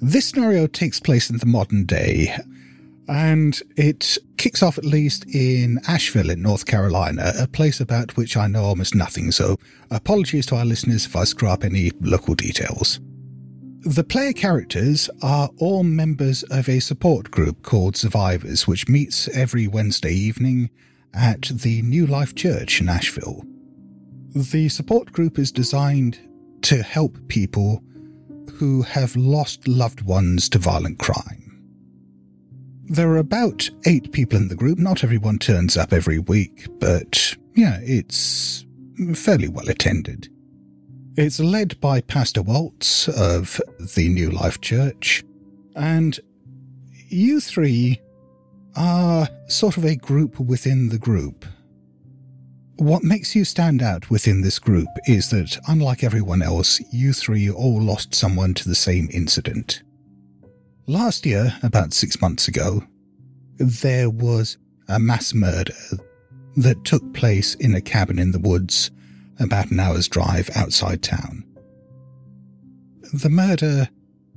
This 0.00 0.26
scenario 0.26 0.66
takes 0.66 1.00
place 1.00 1.30
in 1.30 1.38
the 1.38 1.46
modern 1.46 1.86
day, 1.86 2.36
and 3.08 3.60
it 3.76 4.18
kicks 4.36 4.62
off 4.62 4.76
at 4.76 4.84
least 4.84 5.24
in 5.34 5.80
Asheville 5.88 6.30
in 6.30 6.42
North 6.42 6.66
Carolina, 6.66 7.32
a 7.38 7.46
place 7.46 7.80
about 7.80 8.16
which 8.16 8.36
I 8.36 8.46
know 8.46 8.64
almost 8.64 8.94
nothing, 8.94 9.32
so 9.32 9.56
apologies 9.90 10.44
to 10.46 10.56
our 10.56 10.66
listeners 10.66 11.06
if 11.06 11.16
I 11.16 11.24
screw 11.24 11.48
up 11.48 11.64
any 11.64 11.92
local 12.00 12.34
details. 12.34 13.00
The 13.80 14.04
player 14.04 14.32
characters 14.32 15.08
are 15.22 15.48
all 15.58 15.82
members 15.82 16.42
of 16.44 16.68
a 16.68 16.80
support 16.80 17.30
group 17.30 17.62
called 17.62 17.96
Survivors, 17.96 18.66
which 18.66 18.88
meets 18.88 19.28
every 19.28 19.66
Wednesday 19.66 20.12
evening 20.12 20.70
at 21.14 21.42
the 21.42 21.80
New 21.82 22.06
Life 22.06 22.34
Church 22.34 22.80
in 22.80 22.88
Asheville. 22.88 23.44
The 24.34 24.68
support 24.68 25.12
group 25.12 25.38
is 25.38 25.52
designed 25.52 26.18
to 26.62 26.82
help 26.82 27.16
people 27.28 27.82
who 28.58 28.82
have 28.82 29.16
lost 29.16 29.68
loved 29.68 30.02
ones 30.02 30.48
to 30.48 30.58
violent 30.58 30.98
crime. 30.98 31.42
There 32.88 33.10
are 33.10 33.18
about 33.18 33.68
eight 33.84 34.12
people 34.12 34.38
in 34.38 34.48
the 34.48 34.54
group. 34.54 34.78
Not 34.78 35.02
everyone 35.02 35.38
turns 35.38 35.76
up 35.76 35.92
every 35.92 36.18
week, 36.18 36.66
but 36.78 37.34
yeah, 37.54 37.80
it's 37.82 38.64
fairly 39.14 39.48
well 39.48 39.68
attended. 39.68 40.28
It's 41.16 41.40
led 41.40 41.80
by 41.80 42.00
Pastor 42.02 42.42
Walsh 42.42 43.08
of 43.08 43.60
the 43.96 44.08
New 44.08 44.30
Life 44.30 44.60
Church, 44.60 45.24
and 45.74 46.18
you 47.08 47.40
three 47.40 48.00
are 48.76 49.28
sort 49.48 49.76
of 49.76 49.84
a 49.84 49.96
group 49.96 50.38
within 50.38 50.90
the 50.90 50.98
group. 50.98 51.44
What 52.78 53.02
makes 53.02 53.34
you 53.34 53.46
stand 53.46 53.80
out 53.80 54.10
within 54.10 54.42
this 54.42 54.58
group 54.58 54.88
is 55.06 55.30
that, 55.30 55.58
unlike 55.66 56.04
everyone 56.04 56.42
else, 56.42 56.78
you 56.92 57.14
three 57.14 57.48
all 57.48 57.80
lost 57.80 58.14
someone 58.14 58.52
to 58.52 58.68
the 58.68 58.74
same 58.74 59.08
incident. 59.10 59.82
Last 60.86 61.24
year, 61.24 61.56
about 61.62 61.94
six 61.94 62.20
months 62.20 62.48
ago, 62.48 62.84
there 63.56 64.10
was 64.10 64.58
a 64.88 64.98
mass 64.98 65.32
murder 65.32 65.72
that 66.56 66.84
took 66.84 67.14
place 67.14 67.54
in 67.54 67.74
a 67.74 67.80
cabin 67.80 68.18
in 68.18 68.32
the 68.32 68.38
woods 68.38 68.90
about 69.40 69.70
an 69.70 69.80
hour's 69.80 70.06
drive 70.06 70.50
outside 70.54 71.02
town. 71.02 71.44
The 73.14 73.30
murder 73.30 73.88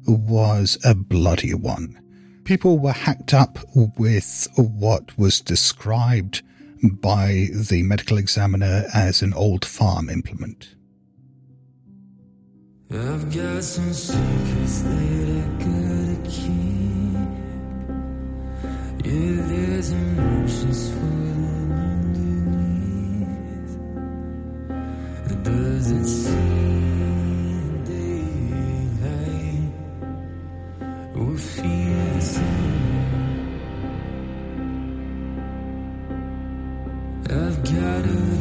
was 0.07 0.77
a 0.85 0.95
bloody 0.95 1.53
one. 1.53 2.01
People 2.45 2.79
were 2.79 2.93
hacked 2.93 3.33
up 3.33 3.59
with 3.75 4.47
what 4.55 5.17
was 5.17 5.41
described 5.41 6.41
by 6.83 7.47
the 7.53 7.83
medical 7.83 8.17
examiner 8.17 8.85
as 8.93 9.21
an 9.21 9.33
old 9.33 9.65
farm 9.65 10.09
implement. 10.09 10.75
I've 12.91 13.31
got 13.35 13.63
some 13.63 13.93
secrets 13.93 14.81
that 14.81 14.97
I 14.97 15.41
gotta 15.59 16.17
keep. 16.27 17.13
Yeah, 19.05 19.41
there's 19.47 19.91
emotions 19.91 20.89
swirling 20.89 21.71
underneath. 21.71 23.77
Daylight. 27.85 29.69
Feel 31.39 32.13
the 32.15 32.21
same. 32.21 32.58
I've 37.61 38.38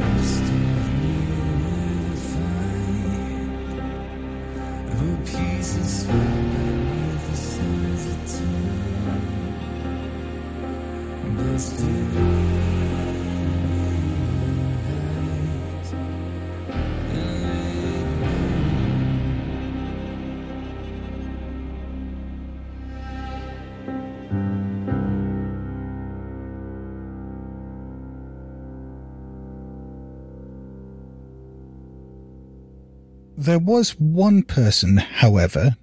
There 33.48 33.58
was 33.58 33.98
one 33.98 34.42
person, 34.42 34.98
however, 34.98 35.74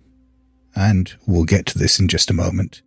and 0.76 1.12
we'll 1.26 1.46
get 1.46 1.66
to 1.66 1.80
this 1.80 2.00
in 2.00 2.08
just 2.08 2.30
a 2.30 2.34
moment, 2.36 2.84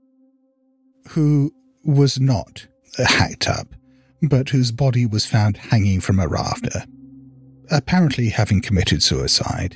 who 1.08 1.52
was 1.82 2.20
not 2.20 2.68
hacked 2.96 3.48
up, 3.48 3.74
but 4.22 4.50
whose 4.50 4.70
body 4.70 5.04
was 5.04 5.26
found 5.26 5.56
hanging 5.56 6.00
from 6.00 6.20
a 6.20 6.28
rafter, 6.28 6.84
apparently 7.72 8.28
having 8.28 8.60
committed 8.60 9.02
suicide. 9.02 9.75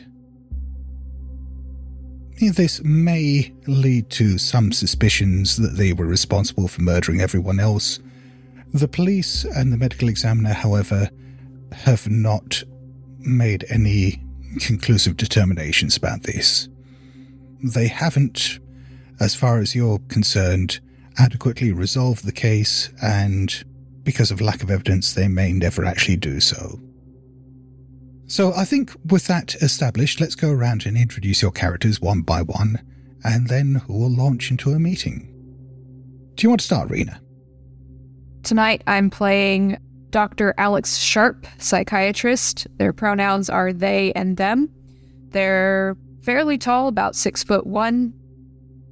This 2.41 2.81
may 2.85 3.53
lead 3.67 4.09
to 4.11 4.39
some 4.39 4.71
suspicions 4.71 5.57
that 5.57 5.77
they 5.77 5.93
were 5.93 6.07
responsible 6.07 6.69
for 6.69 6.81
murdering 6.81 7.21
everyone 7.21 7.59
else. 7.59 7.99
The 8.73 8.87
police 8.87 9.45
and 9.45 9.73
the 9.73 9.79
medical 9.79 10.09
examiner, 10.09 10.53
however, 10.53 11.11
have 11.73 12.09
not 12.09 12.63
made 13.19 13.65
any 13.69 14.23
conclusive 14.61 15.17
determinations 15.17 15.97
about 15.97 16.23
this. 16.23 16.69
They 17.63 17.89
haven't, 17.89 18.59
as 19.21 19.35
far 19.35 19.59
as 19.59 19.75
you're 19.75 19.99
concerned, 20.09 20.81
adequately 21.19 21.73
resolved 21.73 22.25
the 22.25 22.33
case, 22.33 22.91
and 23.03 23.65
because 24.03 24.31
of 24.31 24.41
lack 24.41 24.63
of 24.63 24.71
evidence, 24.71 25.13
they 25.13 25.29
may 25.29 25.53
never 25.53 25.85
actually 25.85 26.17
do 26.17 26.41
so. 26.41 26.81
So 28.27 28.55
I 28.55 28.65
think 28.65 28.93
with 29.05 29.27
that 29.27 29.55
established, 29.57 30.21
let's 30.21 30.35
go 30.35 30.51
around 30.51 30.87
and 30.87 30.97
introduce 30.97 31.43
your 31.43 31.51
characters 31.51 32.01
one 32.01 32.23
by 32.23 32.43
one, 32.43 32.79
and 33.23 33.49
then 33.49 33.83
we'll 33.89 34.11
launch 34.11 34.51
into 34.51 34.71
a 34.71 34.79
meeting. 34.79 35.29
Do 36.35 36.45
you 36.45 36.49
want 36.49 36.61
to 36.61 36.67
start, 36.67 36.91
Rina? 36.91 37.21
Tonight 38.43 38.83
I'm 38.87 39.11
playing 39.11 39.77
Dr. 40.13 40.55
Alex 40.59 40.99
Sharp, 40.99 41.47
psychiatrist. 41.59 42.69
Their 42.77 42.93
pronouns 42.93 43.51
are 43.51 43.73
they 43.73 44.13
and 44.13 44.37
them. 44.37 44.69
They're 45.31 45.97
fairly 46.23 46.59
tall, 46.59 46.87
about 46.87 47.17
six 47.17 47.43
foot 47.43 47.67
one. 47.67 48.13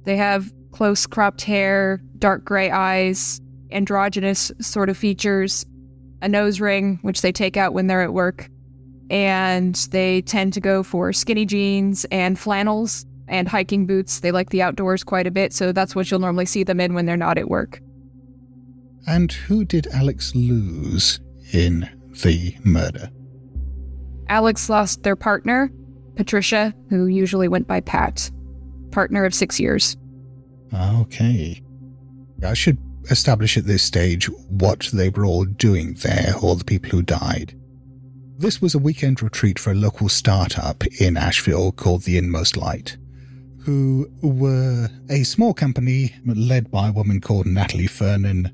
They 0.03 0.17
have 0.17 0.51
close 0.71 1.05
cropped 1.05 1.43
hair, 1.43 2.01
dark 2.17 2.43
gray 2.43 2.71
eyes, 2.71 3.39
androgynous 3.71 4.51
sort 4.59 4.89
of 4.89 4.97
features, 4.97 5.65
a 6.21 6.27
nose 6.27 6.59
ring, 6.59 6.97
which 7.03 7.21
they 7.21 7.31
take 7.31 7.55
out 7.55 7.73
when 7.73 7.87
they're 7.87 8.01
at 8.01 8.13
work. 8.13 8.49
And 9.11 9.75
they 9.91 10.21
tend 10.23 10.53
to 10.53 10.59
go 10.59 10.81
for 10.81 11.13
skinny 11.13 11.45
jeans 11.45 12.05
and 12.05 12.39
flannels 12.39 13.05
and 13.27 13.47
hiking 13.47 13.85
boots. 13.85 14.21
They 14.21 14.31
like 14.31 14.49
the 14.49 14.63
outdoors 14.63 15.03
quite 15.03 15.27
a 15.27 15.31
bit, 15.31 15.53
so 15.53 15.71
that's 15.71 15.95
what 15.95 16.09
you'll 16.09 16.19
normally 16.19 16.45
see 16.47 16.63
them 16.63 16.79
in 16.79 16.93
when 16.95 17.05
they're 17.05 17.15
not 17.15 17.37
at 17.37 17.49
work. 17.49 17.79
And 19.07 19.31
who 19.31 19.65
did 19.65 19.87
Alex 19.87 20.35
lose 20.35 21.19
in 21.53 21.89
the 22.23 22.55
murder? 22.63 23.09
Alex 24.29 24.69
lost 24.69 25.03
their 25.03 25.15
partner, 25.15 25.71
Patricia, 26.15 26.73
who 26.89 27.07
usually 27.07 27.47
went 27.47 27.67
by 27.67 27.81
Pat. 27.81 28.31
Partner 28.91 29.25
of 29.25 29.33
six 29.33 29.59
years. 29.59 29.97
Okay. 30.73 31.61
I 32.45 32.53
should 32.53 32.77
establish 33.09 33.57
at 33.57 33.65
this 33.65 33.83
stage 33.83 34.29
what 34.49 34.89
they 34.93 35.09
were 35.09 35.25
all 35.25 35.45
doing 35.45 35.95
there, 35.95 36.33
or 36.41 36.55
the 36.55 36.63
people 36.63 36.89
who 36.91 37.01
died. 37.01 37.57
This 38.37 38.61
was 38.61 38.73
a 38.73 38.79
weekend 38.79 39.21
retreat 39.21 39.59
for 39.59 39.71
a 39.71 39.75
local 39.75 40.09
startup 40.09 40.85
in 40.99 41.17
Asheville 41.17 41.71
called 41.71 42.03
The 42.03 42.17
Inmost 42.17 42.57
Light, 42.57 42.97
who 43.59 44.09
were 44.21 44.89
a 45.09 45.23
small 45.23 45.53
company 45.53 46.15
led 46.25 46.71
by 46.71 46.89
a 46.89 46.93
woman 46.93 47.21
called 47.21 47.45
Natalie 47.45 47.87
Fernan, 47.87 48.51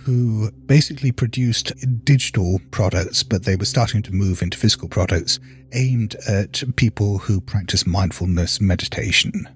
who 0.00 0.50
basically 0.66 1.12
produced 1.12 1.72
digital 2.04 2.60
products, 2.70 3.22
but 3.22 3.44
they 3.44 3.56
were 3.56 3.64
starting 3.64 4.02
to 4.02 4.12
move 4.12 4.42
into 4.42 4.58
physical 4.58 4.88
products 4.88 5.38
aimed 5.72 6.16
at 6.28 6.62
people 6.76 7.18
who 7.18 7.40
practice 7.40 7.86
mindfulness 7.86 8.60
meditation. 8.60 9.48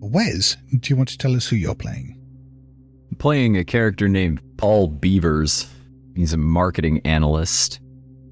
Wes, 0.00 0.56
do 0.80 0.90
you 0.90 0.96
want 0.96 1.08
to 1.10 1.18
tell 1.18 1.34
us 1.34 1.48
who 1.48 1.56
you're 1.56 1.74
playing? 1.74 2.20
playing 3.18 3.56
a 3.56 3.64
character 3.64 4.08
named 4.08 4.40
Paul 4.56 4.88
Beavers. 4.88 5.66
He's 6.14 6.32
a 6.32 6.36
marketing 6.36 7.00
analyst, 7.04 7.80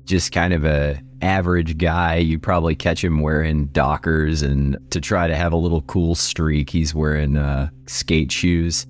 just 0.05 0.33
kind 0.33 0.53
of 0.53 0.65
a 0.65 1.01
average 1.21 1.79
guy. 1.79 2.17
You 2.17 2.39
probably 2.39 2.75
catch 2.75 3.03
him 3.03 3.21
wearing 3.21 3.67
Dockers, 3.67 4.43
and 4.43 4.77
to 4.91 5.01
try 5.01 5.27
to 5.27 5.37
have 5.37 5.53
a 5.53 5.57
little 5.57 5.83
cool 5.83 6.15
streak, 6.15 6.71
he's 6.71 6.95
wearing 6.95 7.37
uh, 7.37 7.71
skate 7.87 8.31
shoes 8.31 8.87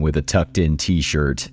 with 0.00 0.16
a 0.16 0.22
tucked 0.22 0.58
in 0.58 0.76
t 0.76 1.00
shirt. 1.00 1.50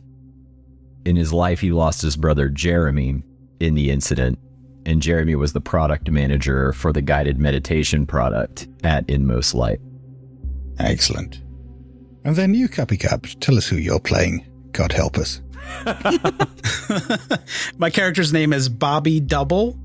In 1.06 1.16
his 1.16 1.32
life, 1.32 1.62
he 1.62 1.72
lost 1.72 2.02
his 2.02 2.18
brother 2.18 2.50
Jeremy 2.50 3.24
in 3.60 3.76
the 3.76 3.92
incident, 3.92 4.40
and 4.86 5.02
Jeremy 5.02 5.36
was 5.36 5.54
the 5.54 5.62
product 5.62 6.10
manager 6.10 6.74
for 6.74 6.92
the 6.92 7.02
guided 7.02 7.40
meditation 7.40 8.06
product 8.06 8.68
at 8.84 9.10
Inmost 9.10 9.54
Light. 9.54 9.80
Excellent. 10.80 11.42
And 12.24 12.36
then 12.36 12.54
you, 12.54 12.68
Cuppy 12.68 13.00
Cup, 13.00 13.26
tell 13.40 13.58
us 13.58 13.68
who 13.68 13.78
you're 13.78 14.00
playing. 14.00 14.46
God 14.74 14.92
help 14.92 15.18
us. 15.18 15.42
My 17.78 17.90
character's 17.90 18.34
name 18.34 18.54
is 18.54 18.70
Bobby 18.70 19.20
Double, 19.20 19.80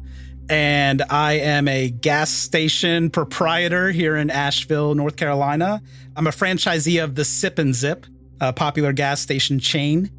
and 0.49 1.03
I 1.09 1.35
am 1.35 1.69
a 1.69 1.91
gas 1.91 2.31
station 2.31 3.11
proprietor 3.11 3.91
here 3.91 4.17
in 4.17 4.31
Asheville, 4.31 4.95
North 4.95 5.17
Carolina. 5.17 5.83
I'm 6.17 6.27
a 6.27 6.31
franchisee 6.31 7.03
of 7.03 7.15
the 7.15 7.25
Sip 7.25 7.59
and 7.59 7.75
Zip, 7.75 8.07
a 8.43 8.53
popular 8.53 8.93
gas 8.93 9.21
station 9.21 9.59
chain. 9.61 10.11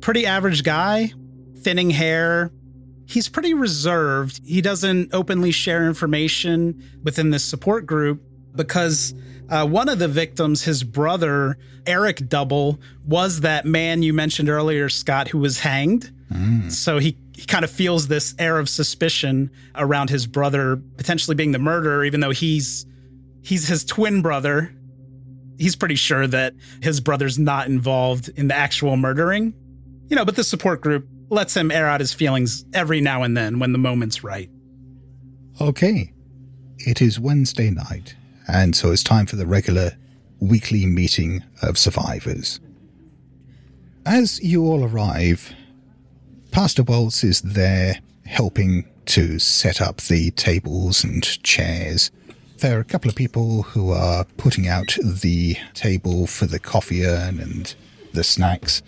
Pretty 0.00 0.24
average 0.24 0.62
guy, 0.62 1.12
thinning 1.58 1.90
hair. 1.90 2.52
He's 3.06 3.28
pretty 3.28 3.54
reserved. 3.54 4.40
He 4.46 4.62
doesn't 4.62 5.12
openly 5.12 5.50
share 5.50 5.86
information 5.86 6.80
within 7.02 7.30
this 7.30 7.44
support 7.44 7.84
group 7.86 8.22
because 8.54 9.14
uh, 9.48 9.66
one 9.66 9.88
of 9.88 9.98
the 9.98 10.06
victims, 10.06 10.62
his 10.62 10.84
brother, 10.84 11.58
Eric 11.86 12.28
Double, 12.28 12.78
was 13.04 13.40
that 13.40 13.64
man 13.66 14.04
you 14.04 14.12
mentioned 14.12 14.48
earlier, 14.48 14.88
Scott, 14.88 15.26
who 15.28 15.38
was 15.38 15.58
hanged. 15.58 16.12
So 16.70 16.98
he, 16.98 17.16
he 17.36 17.46
kind 17.46 17.64
of 17.64 17.70
feels 17.72 18.06
this 18.06 18.36
air 18.38 18.60
of 18.60 18.68
suspicion 18.68 19.50
around 19.74 20.08
his 20.10 20.28
brother 20.28 20.76
potentially 20.96 21.34
being 21.34 21.50
the 21.50 21.58
murderer, 21.58 22.04
even 22.04 22.20
though 22.20 22.30
he's 22.30 22.86
he's 23.42 23.66
his 23.66 23.84
twin 23.84 24.22
brother. 24.22 24.72
He's 25.60 25.76
pretty 25.76 25.94
sure 25.94 26.26
that 26.26 26.54
his 26.82 27.00
brother's 27.00 27.38
not 27.38 27.68
involved 27.68 28.30
in 28.30 28.48
the 28.48 28.54
actual 28.56 28.96
murdering. 28.96 29.54
You 30.08 30.16
know, 30.16 30.24
but 30.24 30.34
the 30.34 30.42
support 30.42 30.80
group 30.80 31.06
lets 31.28 31.54
him 31.54 31.70
air 31.70 31.86
out 31.86 32.00
his 32.00 32.14
feelings 32.14 32.64
every 32.72 33.02
now 33.02 33.22
and 33.22 33.36
then 33.36 33.58
when 33.58 33.72
the 33.72 33.78
moment's 33.78 34.24
right. 34.24 34.50
Okay. 35.60 36.12
It 36.78 37.02
is 37.02 37.20
Wednesday 37.20 37.68
night, 37.68 38.16
and 38.48 38.74
so 38.74 38.90
it's 38.90 39.02
time 39.02 39.26
for 39.26 39.36
the 39.36 39.46
regular 39.46 39.92
weekly 40.40 40.86
meeting 40.86 41.44
of 41.62 41.76
survivors. 41.76 42.58
As 44.06 44.42
you 44.42 44.64
all 44.64 44.82
arrive, 44.82 45.52
Pastor 46.52 46.82
Wells 46.82 47.22
is 47.22 47.42
there 47.42 48.00
helping 48.24 48.88
to 49.06 49.38
set 49.38 49.82
up 49.82 49.98
the 49.98 50.30
tables 50.30 51.04
and 51.04 51.22
chairs. 51.42 52.10
There 52.60 52.76
are 52.76 52.80
a 52.80 52.84
couple 52.84 53.08
of 53.08 53.16
people 53.16 53.62
who 53.62 53.90
are 53.90 54.24
putting 54.36 54.68
out 54.68 54.98
the 55.02 55.56
table 55.72 56.26
for 56.26 56.44
the 56.44 56.58
coffee 56.58 57.06
urn 57.06 57.40
and 57.40 57.74
the 58.12 58.22
snacks. 58.22 58.82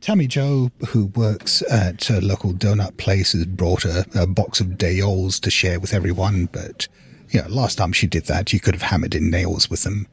Tammy 0.00 0.26
Joe, 0.26 0.72
who 0.88 1.06
works 1.06 1.62
at 1.70 2.10
a 2.10 2.20
local 2.20 2.52
donut 2.52 2.96
place, 2.96 3.30
has 3.30 3.46
brought 3.46 3.84
a, 3.84 4.04
a 4.16 4.26
box 4.26 4.58
of 4.58 4.66
Dayols 4.70 5.40
to 5.42 5.50
share 5.50 5.78
with 5.78 5.94
everyone, 5.94 6.46
but 6.46 6.88
you 7.30 7.40
know, 7.40 7.46
last 7.48 7.78
time 7.78 7.92
she 7.92 8.08
did 8.08 8.24
that, 8.24 8.52
you 8.52 8.58
could 8.58 8.74
have 8.74 8.82
hammered 8.82 9.14
in 9.14 9.30
nails 9.30 9.70
with 9.70 9.84
them. 9.84 10.08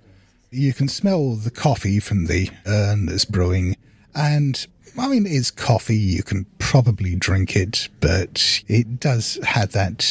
You 0.52 0.72
can 0.72 0.88
smell 0.88 1.34
the 1.34 1.50
coffee 1.50 2.00
from 2.00 2.28
the 2.28 2.52
urn 2.68 3.08
that's 3.08 3.26
brewing, 3.26 3.78
and 4.14 4.64
I 5.00 5.08
mean, 5.08 5.26
it's 5.26 5.50
coffee. 5.50 5.98
You 5.98 6.22
can 6.22 6.46
probably 6.60 7.16
drink 7.16 7.56
it, 7.56 7.90
but 8.00 8.62
it 8.68 9.00
does 9.00 9.40
have 9.44 9.72
that 9.72 10.04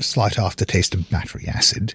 slight 0.00 0.40
aftertaste 0.40 0.92
of 0.94 1.08
battery 1.08 1.46
acid. 1.46 1.94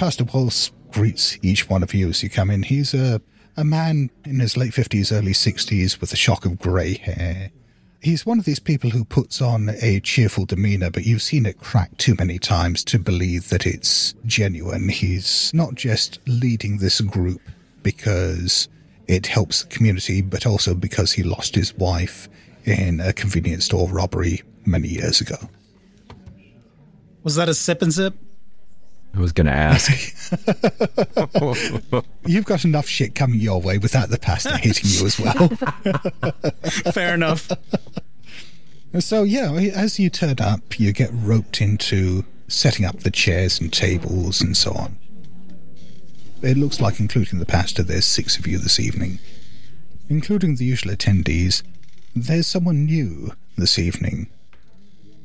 Pastor 0.00 0.24
Walsh 0.24 0.70
greets 0.92 1.38
each 1.42 1.68
one 1.68 1.82
of 1.82 1.92
you 1.92 2.08
as 2.08 2.22
you 2.22 2.30
come 2.30 2.48
in. 2.48 2.62
He's 2.62 2.94
a, 2.94 3.20
a 3.58 3.64
man 3.64 4.08
in 4.24 4.40
his 4.40 4.56
late 4.56 4.72
50s, 4.72 5.14
early 5.14 5.34
60s 5.34 6.00
with 6.00 6.10
a 6.14 6.16
shock 6.16 6.46
of 6.46 6.58
grey 6.58 6.94
hair. 6.94 7.50
He's 8.00 8.24
one 8.24 8.38
of 8.38 8.46
these 8.46 8.60
people 8.60 8.88
who 8.88 9.04
puts 9.04 9.42
on 9.42 9.68
a 9.82 10.00
cheerful 10.00 10.46
demeanor, 10.46 10.88
but 10.88 11.04
you've 11.04 11.20
seen 11.20 11.44
it 11.44 11.60
crack 11.60 11.94
too 11.98 12.14
many 12.18 12.38
times 12.38 12.82
to 12.84 12.98
believe 12.98 13.50
that 13.50 13.66
it's 13.66 14.14
genuine. 14.24 14.88
He's 14.88 15.52
not 15.52 15.74
just 15.74 16.18
leading 16.26 16.78
this 16.78 17.02
group 17.02 17.42
because 17.82 18.70
it 19.06 19.26
helps 19.26 19.64
the 19.64 19.68
community, 19.68 20.22
but 20.22 20.46
also 20.46 20.74
because 20.74 21.12
he 21.12 21.22
lost 21.22 21.54
his 21.54 21.74
wife 21.74 22.26
in 22.64 23.00
a 23.00 23.12
convenience 23.12 23.66
store 23.66 23.86
robbery 23.86 24.40
many 24.64 24.88
years 24.88 25.20
ago. 25.20 25.36
Was 27.22 27.34
that 27.34 27.50
a 27.50 27.54
sip 27.54 27.82
and 27.82 27.92
zip? 27.92 28.14
I 29.14 29.20
was 29.20 29.32
going 29.32 29.46
to 29.46 29.52
ask. 29.52 29.90
You've 32.26 32.44
got 32.44 32.64
enough 32.64 32.86
shit 32.86 33.14
coming 33.14 33.40
your 33.40 33.60
way 33.60 33.78
without 33.78 34.08
the 34.08 34.18
pastor 34.18 34.56
hitting 34.56 34.88
you 34.88 35.06
as 35.06 35.18
well. 35.18 35.48
Fair 36.92 37.14
enough. 37.14 37.50
So, 38.98 39.22
yeah, 39.24 39.52
as 39.52 39.98
you 39.98 40.10
turn 40.10 40.36
up, 40.40 40.78
you 40.78 40.92
get 40.92 41.10
roped 41.12 41.60
into 41.60 42.24
setting 42.48 42.84
up 42.84 43.00
the 43.00 43.10
chairs 43.10 43.60
and 43.60 43.72
tables 43.72 44.40
and 44.40 44.56
so 44.56 44.72
on. 44.72 44.96
It 46.42 46.56
looks 46.56 46.80
like, 46.80 47.00
including 47.00 47.38
the 47.38 47.46
pastor, 47.46 47.82
there's 47.82 48.06
six 48.06 48.38
of 48.38 48.46
you 48.46 48.58
this 48.58 48.80
evening. 48.80 49.18
Including 50.08 50.56
the 50.56 50.64
usual 50.64 50.92
attendees, 50.92 51.62
there's 52.16 52.46
someone 52.46 52.86
new 52.86 53.32
this 53.56 53.78
evening. 53.78 54.28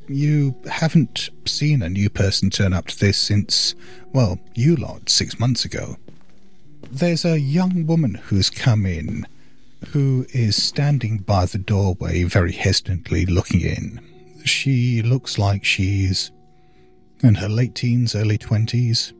You 0.08 0.54
haven't 0.70 1.30
seen 1.46 1.82
a 1.82 1.88
new 1.88 2.08
person 2.08 2.50
turn 2.50 2.72
up 2.72 2.86
to 2.88 2.98
this 2.98 3.18
since, 3.18 3.74
well, 4.12 4.38
you 4.54 4.76
lot, 4.76 5.08
six 5.08 5.40
months 5.40 5.64
ago. 5.64 5.96
There's 6.90 7.24
a 7.24 7.40
young 7.40 7.86
woman 7.86 8.14
who's 8.14 8.48
come 8.48 8.86
in 8.86 9.26
who 9.88 10.26
is 10.30 10.62
standing 10.62 11.18
by 11.18 11.46
the 11.46 11.58
doorway 11.58 12.22
very 12.22 12.52
hesitantly 12.52 13.26
looking 13.26 13.60
in. 13.60 14.00
She 14.44 15.02
looks 15.02 15.38
like 15.38 15.64
she's 15.64 16.30
in 17.22 17.34
her 17.36 17.48
late 17.48 17.74
teens, 17.74 18.14
early 18.14 18.38
twenties. 18.38 19.12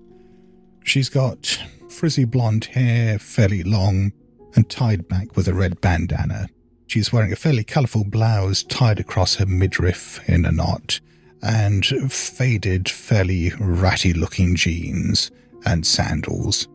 She's 0.84 1.08
got 1.08 1.62
frizzy 1.88 2.24
blonde 2.24 2.66
hair, 2.66 3.18
fairly 3.18 3.64
long, 3.64 4.12
and 4.54 4.68
tied 4.70 5.08
back 5.08 5.36
with 5.36 5.48
a 5.48 5.54
red 5.54 5.80
bandana. 5.80 6.48
She's 6.86 7.12
wearing 7.12 7.32
a 7.32 7.36
fairly 7.36 7.64
colourful 7.64 8.04
blouse 8.04 8.62
tied 8.62 9.00
across 9.00 9.36
her 9.36 9.46
midriff 9.46 10.26
in 10.28 10.44
a 10.44 10.52
knot, 10.52 11.00
and 11.42 11.84
faded, 12.10 12.88
fairly 12.88 13.52
ratty 13.58 14.12
looking 14.12 14.54
jeans 14.54 15.30
and 15.64 15.86
sandals. 15.86 16.68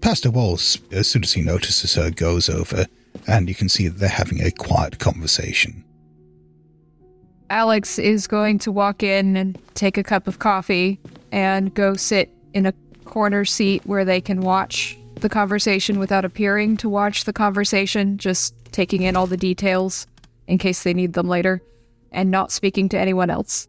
Pastor 0.00 0.30
Walsh, 0.30 0.78
as 0.90 1.08
soon 1.08 1.22
as 1.22 1.32
he 1.32 1.42
notices 1.42 1.94
her, 1.94 2.10
goes 2.10 2.48
over 2.48 2.86
and 3.26 3.48
you 3.48 3.54
can 3.54 3.68
see 3.68 3.88
that 3.88 3.98
they're 3.98 4.08
having 4.08 4.42
a 4.42 4.50
quiet 4.50 4.98
conversation. 4.98 5.84
Alex 7.50 7.98
is 7.98 8.26
going 8.26 8.58
to 8.58 8.72
walk 8.72 9.02
in 9.02 9.36
and 9.36 9.58
take 9.74 9.98
a 9.98 10.02
cup 10.02 10.26
of 10.26 10.38
coffee 10.38 10.98
and 11.30 11.72
go 11.74 11.94
sit 11.94 12.30
in 12.54 12.66
a 12.66 12.72
corner 13.04 13.44
seat 13.44 13.84
where 13.84 14.04
they 14.04 14.20
can 14.20 14.40
watch 14.40 14.96
the 15.22 15.28
conversation 15.28 15.98
without 15.98 16.24
appearing 16.24 16.76
to 16.78 16.88
watch 16.88 17.24
the 17.24 17.32
conversation, 17.32 18.18
just 18.18 18.54
taking 18.72 19.02
in 19.02 19.16
all 19.16 19.26
the 19.26 19.36
details 19.36 20.06
in 20.46 20.58
case 20.58 20.82
they 20.82 20.92
need 20.92 21.14
them 21.14 21.28
later, 21.28 21.62
and 22.10 22.30
not 22.30 22.52
speaking 22.52 22.88
to 22.90 22.98
anyone 22.98 23.30
else. 23.30 23.68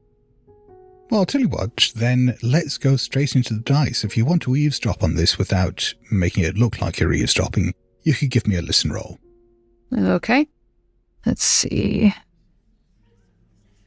Well, 1.10 1.22
I'll 1.22 1.26
tell 1.26 1.42
you 1.42 1.48
what, 1.48 1.92
then 1.96 2.36
let's 2.42 2.78
go 2.78 2.96
straight 2.96 3.36
into 3.36 3.54
the 3.54 3.60
dice. 3.60 4.04
If 4.04 4.18
you 4.18 4.26
want 4.26 4.42
to 4.44 4.56
eavesdrop 4.56 5.04
on 5.04 5.16
this 5.16 5.38
without 5.38 5.94
making 6.12 6.44
it 6.44 6.58
look 6.58 6.82
like 6.82 7.00
you're 7.00 7.14
eavesdropping, 7.14 7.74
you 8.02 8.14
could 8.14 8.32
give 8.32 8.48
me 8.48 8.56
a 8.56 8.62
listen 8.62 8.92
roll. 8.92 9.20
Okay. 9.96 10.48
Let's 11.26 11.44
see. 11.44 12.14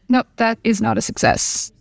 Nope, 0.08 0.28
that 0.36 0.58
is 0.62 0.80
not 0.80 0.98
a 0.98 1.02
success. 1.02 1.72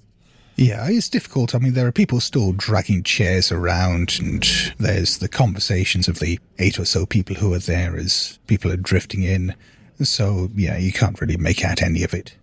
Yeah, 0.56 0.88
it's 0.90 1.10
difficult. 1.10 1.54
I 1.54 1.60
mean, 1.60 1.74
there 1.74 1.86
are 1.86 1.92
people 1.92 2.22
still 2.22 2.54
dragging 2.54 3.04
chairs 3.04 3.52
around, 3.52 4.18
and 4.22 4.46
there's 4.78 5.18
the 5.18 5.28
conversations 5.28 6.08
of 6.08 6.20
the 6.20 6.40
eight 6.60 6.80
or 6.80 6.86
so 6.86 7.06
people 7.06 7.36
who 7.36 7.54
are 7.54 7.60
there 7.60 7.98
as 7.98 8.40
people 8.48 8.72
are 8.72 8.78
drifting 8.78 9.24
in. 9.24 9.54
So, 10.02 10.50
yeah, 10.56 10.78
you 10.78 10.94
can't 10.94 11.20
really 11.20 11.38
make 11.38 11.66
out 11.66 11.82
any 11.82 12.04
of 12.04 12.14
it. 12.14 12.36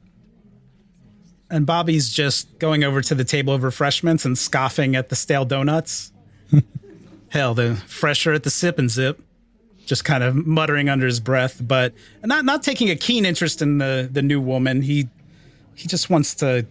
And 1.51 1.67
Bobby's 1.67 2.11
just 2.11 2.59
going 2.59 2.85
over 2.85 3.03
to 3.03 3.15
the 3.15 3.25
table 3.25 3.53
of 3.55 3.63
refreshments 3.63 4.25
and 4.25 4.37
scoffing 4.39 4.97
at 4.97 5.11
the 5.11 5.17
stale 5.17 5.45
donuts. 5.45 6.13
Hell, 7.29 7.55
the 7.55 7.77
fresher 7.87 8.33
at 8.33 8.43
the 8.43 8.51
sip 8.51 8.79
and 8.79 8.91
zip. 8.91 9.23
Just 9.85 10.05
kind 10.05 10.23
of 10.23 10.35
muttering 10.47 10.89
under 10.89 11.07
his 11.07 11.19
breath, 11.19 11.61
but 11.61 11.93
not 12.23 12.45
not 12.45 12.63
taking 12.63 12.89
a 12.89 12.95
keen 12.95 13.27
interest 13.27 13.61
in 13.61 13.79
the 13.79 14.09
the 14.11 14.23
new 14.23 14.41
woman. 14.41 14.81
He 14.83 15.09
he 15.75 15.89
just 15.89 16.09
wants 16.09 16.35
to. 16.37 16.67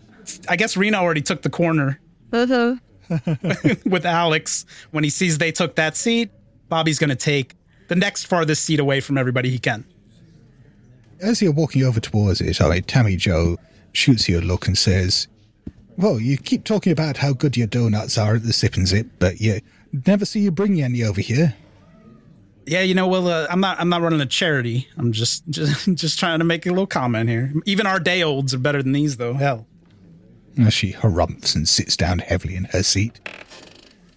I 0.49 0.55
guess 0.55 0.75
Rina 0.77 0.97
already 0.97 1.21
took 1.21 1.41
the 1.41 1.49
corner 1.49 1.99
Uh-huh. 2.31 2.75
with 3.85 4.05
Alex. 4.05 4.65
When 4.91 5.03
he 5.03 5.09
sees 5.09 5.37
they 5.37 5.51
took 5.51 5.75
that 5.75 5.95
seat, 5.97 6.31
Bobby's 6.69 6.99
going 6.99 7.09
to 7.09 7.15
take 7.15 7.55
the 7.89 7.95
next 7.95 8.25
farthest 8.25 8.63
seat 8.63 8.79
away 8.79 9.01
from 9.01 9.17
everybody 9.17 9.49
he 9.49 9.59
can. 9.59 9.83
As 11.19 11.41
you're 11.41 11.51
walking 11.51 11.83
over 11.83 11.99
towards 11.99 12.41
it, 12.41 12.61
I 12.61 12.69
mean, 12.69 12.83
Tammy 12.83 13.15
Joe 13.15 13.57
shoots 13.93 14.27
you 14.29 14.39
a 14.39 14.41
look 14.41 14.67
and 14.67 14.77
says, 14.77 15.27
Well, 15.97 16.19
you 16.19 16.37
keep 16.37 16.63
talking 16.63 16.91
about 16.91 17.17
how 17.17 17.33
good 17.33 17.57
your 17.57 17.67
donuts 17.67 18.17
are 18.17 18.35
at 18.35 18.43
the 18.43 18.53
Sip 18.53 18.75
and 18.75 18.87
Zip, 18.87 19.07
but 19.19 19.39
you 19.41 19.59
never 20.07 20.25
see 20.25 20.39
you 20.39 20.51
bring 20.51 20.81
any 20.81 21.03
over 21.03 21.21
here. 21.21 21.53
Yeah, 22.65 22.81
you 22.81 22.93
know, 22.93 23.07
well, 23.07 23.27
uh, 23.27 23.47
I'm 23.49 23.59
not. 23.59 23.79
I'm 23.79 23.89
not 23.89 24.01
running 24.01 24.21
a 24.21 24.25
charity. 24.25 24.87
I'm 24.95 25.11
just, 25.11 25.43
just, 25.49 25.93
just 25.95 26.17
trying 26.19 26.39
to 26.39 26.45
make 26.45 26.65
a 26.65 26.69
little 26.69 26.87
comment 26.87 27.27
here. 27.29 27.53
Even 27.65 27.85
our 27.87 27.99
day 27.99 28.23
olds 28.23 28.53
are 28.53 28.59
better 28.59 28.81
than 28.81 28.91
these, 28.93 29.17
though. 29.17 29.33
Hell, 29.33 29.65
As 30.59 30.73
she 30.73 30.93
harumphs 30.93 31.55
and 31.55 31.67
sits 31.67 31.95
down 31.95 32.19
heavily 32.19 32.55
in 32.55 32.65
her 32.65 32.83
seat. 32.83 33.19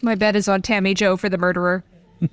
My 0.03 0.15
bet 0.15 0.37
is 0.37 0.49
on 0.49 0.63
Tammy 0.63 0.95
Joe 0.95 1.17
for 1.17 1.29
the 1.29 1.39
murderer. 1.39 1.85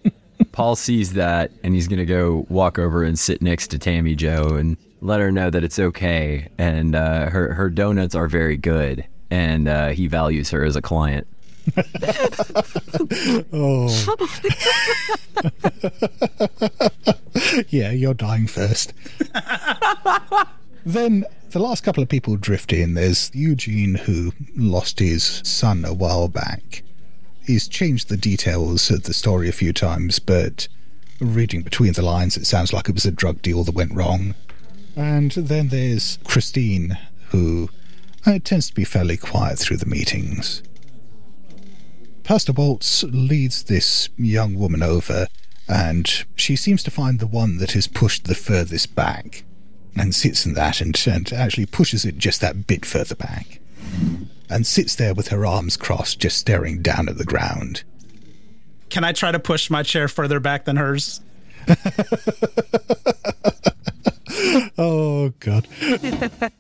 Paul 0.51 0.75
sees 0.75 1.13
that 1.13 1.51
and 1.63 1.73
he's 1.73 1.87
going 1.87 1.99
to 1.99 2.05
go 2.05 2.45
walk 2.49 2.77
over 2.79 3.03
and 3.03 3.17
sit 3.17 3.41
next 3.41 3.67
to 3.69 3.79
Tammy 3.79 4.15
Joe 4.15 4.55
and 4.55 4.75
let 4.99 5.19
her 5.19 5.31
know 5.31 5.49
that 5.49 5.63
it's 5.63 5.79
okay 5.79 6.49
and 6.57 6.95
uh, 6.95 7.29
her, 7.29 7.53
her 7.53 7.69
donuts 7.69 8.15
are 8.15 8.27
very 8.27 8.57
good 8.57 9.05
and 9.29 9.67
uh, 9.67 9.89
he 9.89 10.07
values 10.07 10.49
her 10.49 10.63
as 10.63 10.75
a 10.75 10.81
client. 10.81 11.27
oh. 13.53 13.87
Yeah, 17.69 17.91
you're 17.91 18.13
dying 18.13 18.47
first. 18.47 18.93
then 20.85 21.25
the 21.51 21.59
last 21.59 21.83
couple 21.83 22.01
of 22.01 22.09
people 22.09 22.37
drift 22.37 22.71
in. 22.71 22.93
There's 22.93 23.29
Eugene, 23.33 23.95
who 23.95 24.31
lost 24.55 24.99
his 24.99 25.41
son 25.43 25.83
a 25.85 25.93
while 25.93 26.27
back. 26.27 26.83
He's 27.45 27.67
changed 27.67 28.07
the 28.09 28.17
details 28.17 28.89
of 28.89 29.03
the 29.03 29.13
story 29.13 29.49
a 29.49 29.53
few 29.53 29.73
times, 29.73 30.19
but 30.19 30.67
reading 31.19 31.61
between 31.61 31.93
the 31.93 32.01
lines, 32.01 32.37
it 32.37 32.45
sounds 32.45 32.71
like 32.73 32.87
it 32.87 32.95
was 32.95 33.05
a 33.05 33.11
drug 33.11 33.41
deal 33.41 33.63
that 33.63 33.75
went 33.75 33.93
wrong. 33.93 34.35
And 34.95 35.31
then 35.31 35.69
there's 35.69 36.19
Christine, 36.23 36.97
who 37.29 37.69
uh, 38.25 38.39
tends 38.43 38.67
to 38.69 38.73
be 38.73 38.83
fairly 38.83 39.17
quiet 39.17 39.59
through 39.59 39.77
the 39.77 39.85
meetings. 39.85 40.63
Pastor 42.23 42.53
Walsh 42.53 43.03
leads 43.03 43.63
this 43.63 44.09
young 44.15 44.55
woman 44.55 44.83
over, 44.83 45.27
and 45.67 46.25
she 46.35 46.55
seems 46.55 46.83
to 46.83 46.91
find 46.91 47.19
the 47.19 47.27
one 47.27 47.57
that 47.57 47.75
is 47.75 47.87
pushed 47.87 48.25
the 48.25 48.35
furthest 48.35 48.95
back, 48.95 49.43
and 49.95 50.15
sits 50.15 50.45
in 50.45 50.53
that 50.53 50.81
and, 50.81 50.95
and 51.07 51.31
actually 51.33 51.65
pushes 51.65 52.05
it 52.05 52.17
just 52.17 52.41
that 52.41 52.67
bit 52.67 52.85
further 52.85 53.15
back, 53.15 53.59
and 54.49 54.65
sits 54.65 54.95
there 54.95 55.13
with 55.13 55.29
her 55.29 55.45
arms 55.45 55.77
crossed, 55.77 56.19
just 56.19 56.37
staring 56.37 56.81
down 56.81 57.09
at 57.09 57.17
the 57.17 57.25
ground. 57.25 57.83
can 58.89 59.03
I 59.03 59.11
try 59.13 59.31
to 59.31 59.39
push 59.39 59.69
my 59.69 59.83
chair 59.83 60.07
further 60.07 60.39
back 60.39 60.65
than 60.65 60.77
hers? 60.77 61.21
Oh, 64.77 65.29
God. 65.39 65.67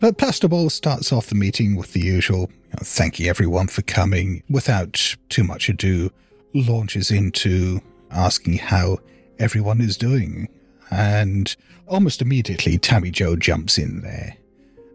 but 0.00 0.18
Pastor 0.18 0.48
Ball 0.48 0.68
starts 0.68 1.12
off 1.12 1.28
the 1.28 1.34
meeting 1.34 1.76
with 1.76 1.92
the 1.92 2.00
usual, 2.00 2.50
you 2.50 2.76
thanking 2.84 3.26
everyone 3.26 3.68
for 3.68 3.82
coming, 3.82 4.42
without 4.50 5.16
too 5.30 5.44
much 5.44 5.68
ado, 5.68 6.10
launches 6.52 7.10
into 7.10 7.80
asking 8.10 8.58
how 8.58 8.98
everyone 9.38 9.80
is 9.80 9.96
doing. 9.96 10.48
And 10.94 11.54
almost 11.86 12.22
immediately, 12.22 12.78
Tammy 12.78 13.10
Joe 13.10 13.36
jumps 13.36 13.78
in 13.78 14.00
there. 14.02 14.36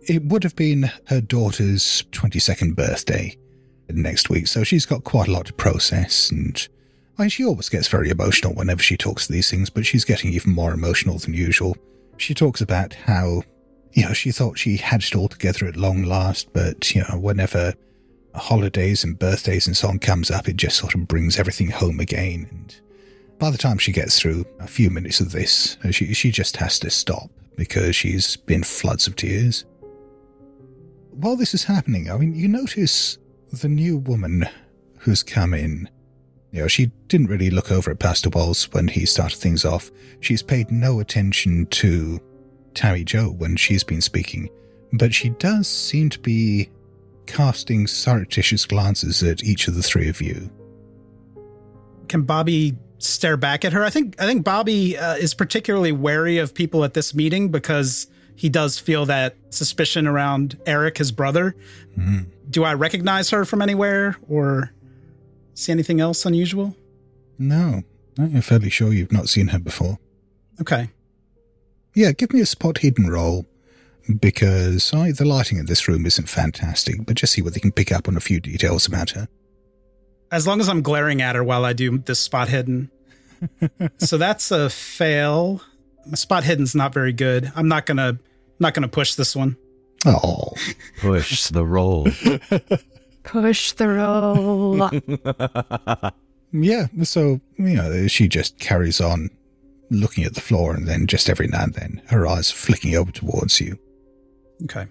It 0.08 0.24
would 0.26 0.44
have 0.44 0.56
been 0.56 0.92
her 1.06 1.22
daughter's 1.22 2.04
22nd 2.12 2.76
birthday 2.76 3.38
next 3.90 4.30
week, 4.30 4.48
so 4.48 4.64
she's 4.64 4.86
got 4.86 5.04
quite 5.04 5.28
a 5.28 5.32
lot 5.32 5.48
to 5.48 5.54
process 5.54 6.32
and 6.32 6.68
she 7.28 7.44
always 7.44 7.68
gets 7.68 7.90
very 7.90 8.10
emotional 8.10 8.54
whenever 8.54 8.82
she 8.82 8.96
talks 8.96 9.28
to 9.28 9.34
these 9.34 9.50
things, 9.50 9.70
but 9.70 9.86
she's 9.86 10.06
getting 10.06 10.32
even 10.32 10.54
more 10.54 10.72
emotional 10.72 11.18
than 11.18 11.34
usual. 11.34 11.76
She 12.16 12.34
talks 12.34 12.62
about 12.62 12.94
how, 12.94 13.44
you 13.92 14.06
know, 14.06 14.14
she 14.14 14.32
thought 14.32 14.58
she 14.58 14.78
had 14.78 15.04
it 15.04 15.16
all 15.16 15.28
together 15.28 15.66
at 15.66 15.76
long 15.76 16.04
last, 16.04 16.54
but, 16.54 16.96
you 16.96 17.04
know, 17.10 17.20
whenever 17.20 17.74
holidays 18.36 19.04
and 19.04 19.20
birthdays 19.20 19.68
and 19.68 19.76
so 19.76 19.90
on 19.90 20.00
comes 20.00 20.32
up, 20.32 20.48
it 20.48 20.56
just 20.56 20.78
sort 20.78 20.96
of 20.96 21.10
brings 21.10 21.38
everything 21.38 21.70
home 21.70 22.00
again. 22.00 22.48
And 22.50 22.80
by 23.40 23.50
the 23.50 23.58
time 23.58 23.78
she 23.78 23.94
gets 23.94 24.20
through 24.20 24.46
a 24.60 24.68
few 24.68 24.90
minutes 24.90 25.22
of 25.22 25.32
this, 25.32 25.78
she, 25.92 26.14
she 26.14 26.30
just 26.30 26.58
has 26.58 26.78
to 26.80 26.90
stop 26.90 27.30
because 27.56 27.96
she's 27.96 28.36
been 28.36 28.64
floods 28.64 29.08
of 29.08 29.16
tears. 29.16 29.66
While 31.12 31.38
this 31.38 31.54
is 31.54 31.64
happening, 31.64 32.12
I 32.12 32.18
mean, 32.18 32.36
you 32.36 32.48
notice 32.48 33.18
the 33.52 33.70
new 33.70 33.98
woman 33.98 34.46
who's 35.00 35.24
come 35.24 35.54
in. 35.54 35.90
You 36.52 36.62
know, 36.62 36.68
she 36.68 36.88
didn't 37.08 37.28
really 37.28 37.50
look 37.50 37.72
over 37.72 37.92
at 37.92 38.00
Pastor 38.00 38.30
Walsh 38.30 38.66
when 38.72 38.88
he 38.88 39.06
started 39.06 39.38
things 39.38 39.66
off. 39.66 39.90
She's 40.20 40.42
paid 40.42 40.70
no 40.70 41.00
attention 41.00 41.66
to 41.68 42.20
Tammy 42.74 43.04
Joe 43.04 43.30
when 43.30 43.56
she's 43.56 43.84
been 43.84 44.02
speaking, 44.02 44.50
but 44.94 45.14
she 45.14 45.30
does 45.30 45.68
seem 45.68 46.10
to 46.10 46.20
be 46.20 46.70
casting 47.26 47.88
surreptitious 47.88 48.66
glances 48.66 49.22
at 49.24 49.44
each 49.44 49.68
of 49.68 49.76
the 49.76 49.84
three 49.84 50.10
of 50.10 50.22
you. 50.22 50.50
Can 52.08 52.24
Bobby 52.24 52.76
stare 53.00 53.38
back 53.38 53.66
at 53.66 53.74
her? 53.74 53.84
I 53.84 53.90
think 53.90 54.16
I 54.22 54.26
think 54.26 54.44
Bobby 54.44 54.98
uh, 54.98 55.16
is 55.16 55.34
particularly 55.34 55.92
wary 55.92 56.38
of 56.38 56.54
people 56.54 56.84
at 56.84 56.94
this 56.94 57.16
meeting 57.16 57.50
because 57.50 58.08
he 58.36 58.48
does 58.48 58.80
feel 58.80 59.06
that 59.08 59.36
suspicion 59.50 60.08
around 60.08 60.58
Eric, 60.66 60.98
his 60.98 61.12
brother. 61.12 61.56
Do 62.50 62.64
I 62.64 62.74
recognize 62.74 63.30
her 63.32 63.44
from 63.44 63.62
anywhere 63.62 64.16
or 64.30 64.72
see 65.56 65.74
anything 65.74 66.00
else 66.00 66.26
unusual? 66.26 66.76
No, 67.38 67.84
I'm 68.18 68.42
fairly 68.42 68.70
sure 68.70 68.94
you've 68.94 69.12
not 69.12 69.28
seen 69.28 69.50
her 69.50 69.60
before. 69.60 70.00
Okay. 70.62 70.90
Yeah, 71.94 72.14
give 72.14 72.32
me 72.32 72.40
a 72.40 72.46
spot 72.46 72.78
hidden 72.78 73.10
roll 73.10 73.46
because 74.22 74.94
I, 74.94 75.12
the 75.12 75.26
lighting 75.26 75.58
in 75.58 75.66
this 75.66 75.88
room 75.88 76.06
isn't 76.06 76.30
fantastic, 76.30 77.06
but 77.06 77.16
just 77.16 77.34
see 77.34 77.42
what 77.42 77.54
they 77.54 77.60
can 77.60 77.72
pick 77.72 77.92
up 77.92 78.08
on 78.08 78.16
a 78.16 78.22
few 78.22 78.40
details 78.40 78.88
about 78.88 79.12
her. 79.12 79.28
As 80.32 80.46
long 80.46 80.60
as 80.60 80.70
I'm 80.70 80.82
glaring 80.82 81.22
at 81.22 81.36
her 81.36 81.44
while 81.44 81.66
I 81.66 81.74
do 81.74 81.98
this 81.98 82.20
spot 82.20 82.50
hidden. 82.50 82.92
so 83.98 84.18
that's 84.18 84.52
a 84.52 84.70
fail. 84.70 85.62
My 86.06 86.16
spot 86.16 86.44
hidden's 86.44 86.76
not 86.76 86.94
very 86.94 87.14
good. 87.14 87.52
I'm 87.56 87.68
not 87.68 87.86
gonna 87.86 88.20
not 88.60 88.74
gonna 88.74 88.88
push 88.88 89.16
this 89.16 89.36
one. 89.36 89.58
Oh, 90.06 90.54
Push 91.02 91.48
the 91.48 91.66
roll. 91.66 92.08
Push 93.24 93.74
the 93.74 93.88
roll. 93.88 94.90
yeah. 96.52 96.88
So 97.04 97.42
you 97.58 97.76
know, 97.76 98.08
she 98.08 98.28
just 98.28 98.60
carries 98.60 99.02
on 99.02 99.30
looking 99.90 100.24
at 100.24 100.36
the 100.36 100.42
floor, 100.42 100.74
and 100.74 100.88
then 100.88 101.08
just 101.08 101.30
every 101.30 101.48
now 101.48 101.64
and 101.64 101.74
then, 101.74 102.02
her 102.08 102.28
eyes 102.28 102.52
flicking 102.52 102.96
over 102.96 103.12
towards 103.12 103.60
you. 103.60 103.78
Okay. 104.64 104.88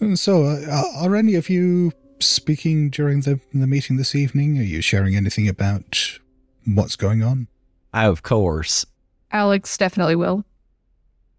And 0.00 0.18
so, 0.18 0.44
uh, 0.44 0.84
are 0.96 1.14
any 1.14 1.34
of 1.34 1.48
you 1.48 1.92
speaking 2.26 2.90
during 2.90 3.20
the 3.20 3.40
the 3.52 3.66
meeting 3.66 3.96
this 3.96 4.14
evening? 4.14 4.58
Are 4.58 4.62
you 4.62 4.80
sharing 4.80 5.16
anything 5.16 5.48
about 5.48 6.18
what's 6.64 6.96
going 6.96 7.22
on? 7.22 7.48
Oh, 7.94 8.10
of 8.10 8.22
course. 8.22 8.86
Alex 9.30 9.76
definitely 9.76 10.16
will. 10.16 10.44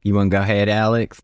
You 0.01 0.15
want 0.15 0.31
to 0.31 0.37
go 0.37 0.41
ahead, 0.41 0.69
Alex? 0.69 1.21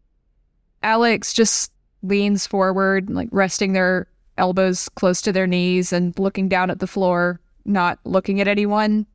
Alex 0.84 1.34
just 1.34 1.72
leans 2.02 2.48
forward, 2.48 3.10
like 3.10 3.28
resting 3.32 3.74
their 3.74 4.08
elbows 4.38 4.88
close 4.90 5.22
to 5.22 5.32
their 5.32 5.48
knees 5.48 5.92
and 5.92 6.18
looking 6.18 6.48
down 6.48 6.70
at 6.70 6.80
the 6.80 6.88
floor, 6.88 7.40
not 7.66 8.00
looking 8.06 8.40
at 8.40 8.48
anyone. 8.48 9.06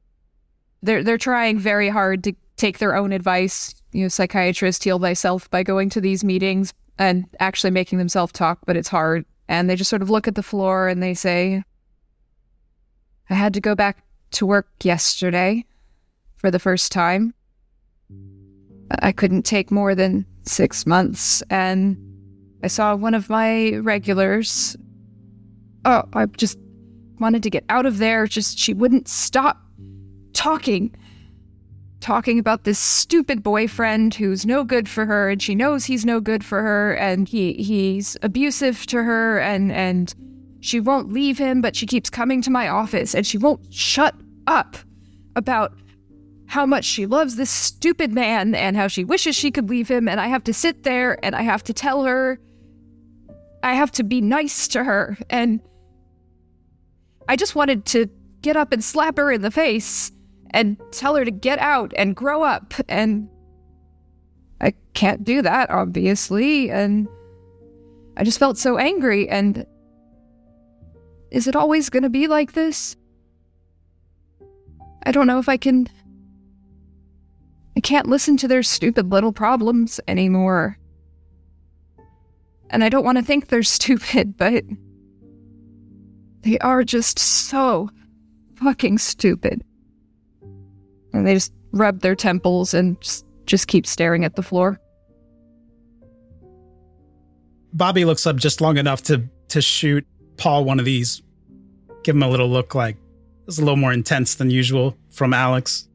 They're 0.83 1.03
they're 1.03 1.19
trying 1.19 1.59
very 1.59 1.89
hard 1.89 2.23
to 2.25 2.35
take 2.57 2.79
their 2.79 2.95
own 2.95 3.13
advice, 3.13 3.75
you 3.93 4.03
know, 4.03 4.09
psychiatrist, 4.09 4.85
heal 4.85 4.99
thyself 4.99 5.51
by 5.51 5.63
going 5.63 5.89
to 5.91 6.01
these 6.01 6.23
meetings 6.23 6.73
and 6.99 7.25
actually 7.41 7.71
making 7.71 7.99
themselves 7.99 8.33
talk, 8.33 8.61
but 8.67 8.77
it's 8.77 8.89
hard. 8.89 9.25
And 9.49 9.69
they 9.69 9.77
just 9.77 9.91
sort 9.91 10.03
of 10.03 10.11
look 10.11 10.27
at 10.27 10.35
the 10.35 10.43
floor 10.43 10.89
and 10.89 11.03
they 11.03 11.15
say, 11.15 11.63
I 13.31 13.35
had 13.35 13.55
to 13.55 13.61
go 13.61 13.75
back 13.75 14.05
to 14.33 14.47
work 14.47 14.69
yesterday 14.83 15.65
for 16.37 16.51
the 16.51 16.59
first 16.59 16.93
time. 16.93 17.35
I 19.01 19.13
couldn't 19.13 19.43
take 19.45 19.71
more 19.71 19.95
than 19.95 20.27
six 20.43 20.87
months, 20.87 21.43
and 21.49 21.97
I 22.63 22.67
saw 22.67 22.95
one 22.95 23.15
of 23.15 23.31
my 23.31 23.77
regulars. 23.77 24.77
Oh, 25.85 26.05
I 26.13 26.27
just 26.27 26.59
wanted 27.19 27.43
to 27.45 27.51
get 27.51 27.65
out 27.69 27.87
of 27.87 27.99
there. 27.99 28.27
Just 28.27 28.59
she 28.59 28.75
wouldn't 28.75 29.09
stop 29.09 29.63
talking. 30.33 30.95
Talking 32.05 32.39
about 32.39 32.65
this 32.65 32.79
stupid 32.79 33.43
boyfriend 33.43 34.17
who's 34.17 34.45
no 34.45 34.63
good 34.63 34.91
for 34.91 35.07
her, 35.07 35.31
and 35.31 35.41
she 35.41 35.55
knows 35.55 35.87
he's 35.87 36.05
no 36.05 36.21
good 36.21 36.45
for 36.45 36.61
her, 36.61 36.93
and 36.93 37.27
he 37.27 37.55
he's 37.55 38.15
abusive 38.21 38.85
to 38.89 39.03
her, 39.03 39.39
and 39.39 39.73
and 39.73 40.15
she 40.61 40.81
won't 40.81 41.15
leave 41.15 41.39
him, 41.39 41.63
but 41.63 41.75
she 41.75 41.87
keeps 41.87 42.11
coming 42.11 42.43
to 42.43 42.51
my 42.51 42.69
office, 42.69 43.15
and 43.15 43.27
she 43.27 43.39
won't 43.39 43.73
shut 43.73 44.15
up 44.47 44.77
about 45.35 45.73
how 46.45 46.67
much 46.67 46.85
she 46.85 47.07
loves 47.07 47.37
this 47.37 47.49
stupid 47.49 48.13
man 48.13 48.55
and 48.55 48.77
how 48.77 48.87
she 48.87 49.03
wishes 49.03 49.35
she 49.35 49.51
could 49.51 49.71
leave 49.71 49.89
him. 49.89 50.07
And 50.07 50.21
I 50.21 50.27
have 50.27 50.45
to 50.45 50.53
sit 50.53 50.83
there 50.83 51.19
and 51.25 51.35
I 51.35 51.41
have 51.41 51.65
to 51.65 51.73
tell 51.73 52.05
her, 52.05 52.39
I 53.63 53.73
have 53.73 53.91
to 53.93 54.05
be 54.05 54.21
nice 54.21 54.69
to 54.69 54.85
her. 54.85 55.17
And 55.31 55.59
I 57.31 57.37
just 57.37 57.55
wanted 57.55 57.87
to 57.87 58.11
get 58.43 58.59
up 58.59 58.75
and 58.75 58.85
slap 58.85 59.17
her 59.17 59.33
in 59.33 59.41
the 59.41 59.51
face 59.51 60.13
and 60.55 60.81
tell 60.93 61.17
her 61.17 61.25
to 61.25 61.33
get 61.33 61.59
out 61.59 61.93
and 61.97 62.15
grow 62.15 62.45
up. 62.45 62.73
And 62.89 63.29
I 64.61 64.73
can't 64.95 65.25
do 65.25 65.43
that, 65.43 65.69
obviously. 65.69 66.71
And 66.71 67.09
I 68.17 68.23
just 68.23 68.39
felt 68.39 68.57
so 68.57 68.79
angry. 68.79 69.29
And 69.29 69.67
is 71.33 71.49
it 71.49 71.57
always 71.57 71.91
going 71.91 72.05
to 72.05 72.09
be 72.09 72.29
like 72.29 72.53
this? 72.53 72.97
I 75.03 75.11
don't 75.11 75.27
know 75.27 75.41
if 75.41 75.49
I 75.49 75.57
can. 75.57 75.89
I 77.77 77.81
can't 77.81 78.07
listen 78.07 78.37
to 78.37 78.49
their 78.49 78.63
stupid 78.63 79.11
little 79.11 79.33
problems 79.33 79.99
anymore. 80.07 80.79
And 82.71 82.85
I 82.85 82.89
don't 82.89 83.05
want 83.05 83.19
to 83.19 83.25
think 83.25 83.49
they're 83.49 83.63
stupid, 83.65 84.37
but 84.37 84.63
they 86.43 86.59
are 86.59 86.85
just 86.85 87.19
so 87.19 87.91
fucking 88.55 88.99
stupid. 88.99 89.65
And 91.15 91.27
they 91.27 91.35
just 91.35 91.53
rub 91.73 92.01
their 92.01 92.15
temples 92.15 92.75
and 92.75 93.01
just, 93.01 93.25
just 93.47 93.69
keep 93.69 93.87
staring 93.87 94.25
at 94.25 94.37
the 94.37 94.43
floor. 94.43 94.79
Bobby 97.73 98.05
looks 98.05 98.27
up 98.27 98.37
just 98.37 98.61
long 98.61 98.77
enough 98.77 99.03
to 99.05 99.25
to 99.49 99.63
shoot 99.63 100.07
Paul 100.37 100.65
one 100.65 100.79
of 100.79 100.85
these. 100.85 101.23
Give 102.03 102.15
him 102.15 102.23
a 102.23 102.29
little 102.29 102.49
look 102.49 102.75
like 102.75 102.97
it's 103.47 103.59
a 103.59 103.61
little 103.61 103.77
more 103.77 103.93
intense 103.93 104.35
than 104.37 104.51
usual 104.51 104.97
from 105.11 105.33
Alex. 105.33 105.89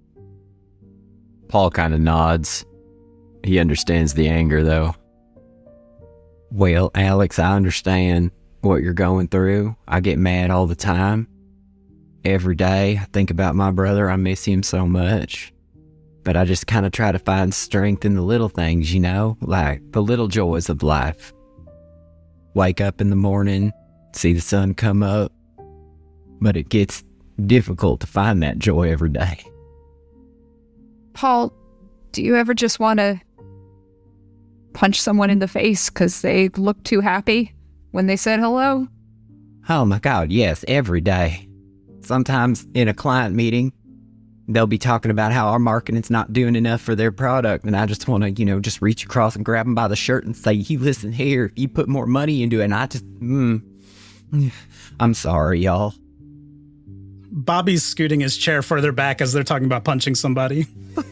Paul 1.48 1.72
kind 1.72 1.94
of 1.94 2.00
nods. 2.00 2.66
He 3.44 3.60
understands 3.60 4.14
the 4.14 4.28
anger, 4.28 4.64
though. 4.64 4.96
Well, 6.52 6.92
Alex, 6.96 7.40
I 7.40 7.56
understand 7.56 8.32
what 8.62 8.82
you're 8.82 8.94
going 8.94 9.28
through. 9.30 9.76
I 9.88 10.00
get 10.00 10.20
mad 10.20 10.52
all 10.52 10.68
the 10.68 10.76
time. 10.76 11.28
Every 12.26 12.56
day, 12.56 12.98
I 13.02 13.06
think 13.14 13.32
about 13.32 13.56
my 13.56 13.72
brother. 13.72 14.10
I 14.10 14.16
miss 14.18 14.46
him 14.46 14.64
so 14.64 14.86
much. 14.86 15.54
But 16.24 16.36
I 16.36 16.46
just 16.46 16.68
kind 16.68 16.86
of 16.86 16.92
try 16.92 17.12
to 17.12 17.20
find 17.20 17.54
strength 17.54 18.04
in 18.04 18.16
the 18.16 18.22
little 18.22 18.50
things, 18.50 18.94
you 18.94 19.00
know, 19.00 19.38
like 19.42 19.82
the 19.92 20.02
little 20.02 20.28
joys 20.28 20.70
of 20.70 20.84
life. 20.84 21.34
Wake 22.54 22.82
up 22.82 23.00
in 23.00 23.10
the 23.10 23.16
morning, 23.16 23.72
see 24.14 24.34
the 24.34 24.42
sun 24.42 24.74
come 24.74 25.02
up. 25.02 25.32
But 26.42 26.58
it 26.58 26.70
gets 26.70 27.04
difficult 27.46 28.02
to 28.02 28.08
find 28.08 28.44
that 28.44 28.60
joy 28.60 28.92
every 28.92 29.10
day. 29.10 29.44
Paul, 31.14 31.54
do 32.12 32.22
you 32.22 32.36
ever 32.36 32.54
just 32.54 32.80
want 32.80 33.00
to 33.00 33.20
punch 34.74 35.02
someone 35.02 35.30
in 35.30 35.40
the 35.40 35.48
face 35.48 35.90
because 35.90 36.22
they 36.22 36.50
look 36.50 36.84
too 36.84 37.00
happy 37.00 37.54
when 37.92 38.08
they 38.08 38.16
said 38.16 38.40
hello? 38.40 38.88
Oh 39.68 39.86
my 39.86 40.00
God, 40.00 40.32
yes, 40.32 40.66
every 40.68 41.02
day. 41.02 41.49
Sometimes 42.10 42.66
in 42.74 42.88
a 42.88 42.94
client 42.96 43.36
meeting, 43.36 43.72
they'll 44.48 44.66
be 44.66 44.80
talking 44.80 45.12
about 45.12 45.32
how 45.32 45.50
our 45.50 45.60
marketing's 45.60 46.10
not 46.10 46.34
doing 46.34 46.56
enough 46.56 46.82
for 46.82 46.96
their 46.96 47.12
product. 47.12 47.66
And 47.66 47.76
I 47.78 47.86
just 47.86 48.08
want 48.08 48.24
to, 48.24 48.32
you 48.32 48.46
know, 48.46 48.60
just 48.60 48.82
reach 48.82 49.04
across 49.04 49.36
and 49.36 49.46
grab 49.46 49.68
them 49.68 49.76
by 49.76 49.88
the 49.88 49.96
shirt 49.96 50.26
and 50.26 50.36
say, 50.36 50.54
you 50.54 50.80
listen 50.80 51.12
here, 51.12 51.52
you 51.56 51.68
put 51.68 51.88
more 51.88 52.08
money 52.08 52.42
into 52.42 52.62
it. 52.62 52.64
And 52.64 52.74
I 52.74 52.88
just, 52.88 53.06
mm, 53.20 53.62
I'm 55.00 55.14
sorry, 55.14 55.60
y'all. 55.60 55.94
Bobby's 57.32 57.84
scooting 57.84 58.22
his 58.22 58.36
chair 58.38 58.64
further 58.64 58.92
back 58.92 59.22
as 59.22 59.32
they're 59.32 59.44
talking 59.44 59.68
about 59.68 59.84
punching 59.84 60.16
somebody. 60.16 60.66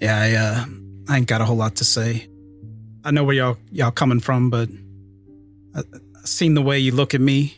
yeah, 0.00 0.18
I, 0.18 0.32
uh, 0.32 0.64
I 1.08 1.16
ain't 1.16 1.28
got 1.28 1.40
a 1.40 1.44
whole 1.44 1.54
lot 1.54 1.76
to 1.76 1.84
say. 1.84 2.26
I 3.04 3.12
know 3.12 3.22
where 3.22 3.36
y'all 3.36 3.56
y'all 3.70 3.92
coming 3.92 4.18
from, 4.18 4.50
but 4.50 4.68
I, 5.76 5.82
I 5.82 6.24
seen 6.24 6.54
the 6.54 6.62
way 6.62 6.80
you 6.80 6.90
look 6.90 7.14
at 7.14 7.20
me, 7.20 7.54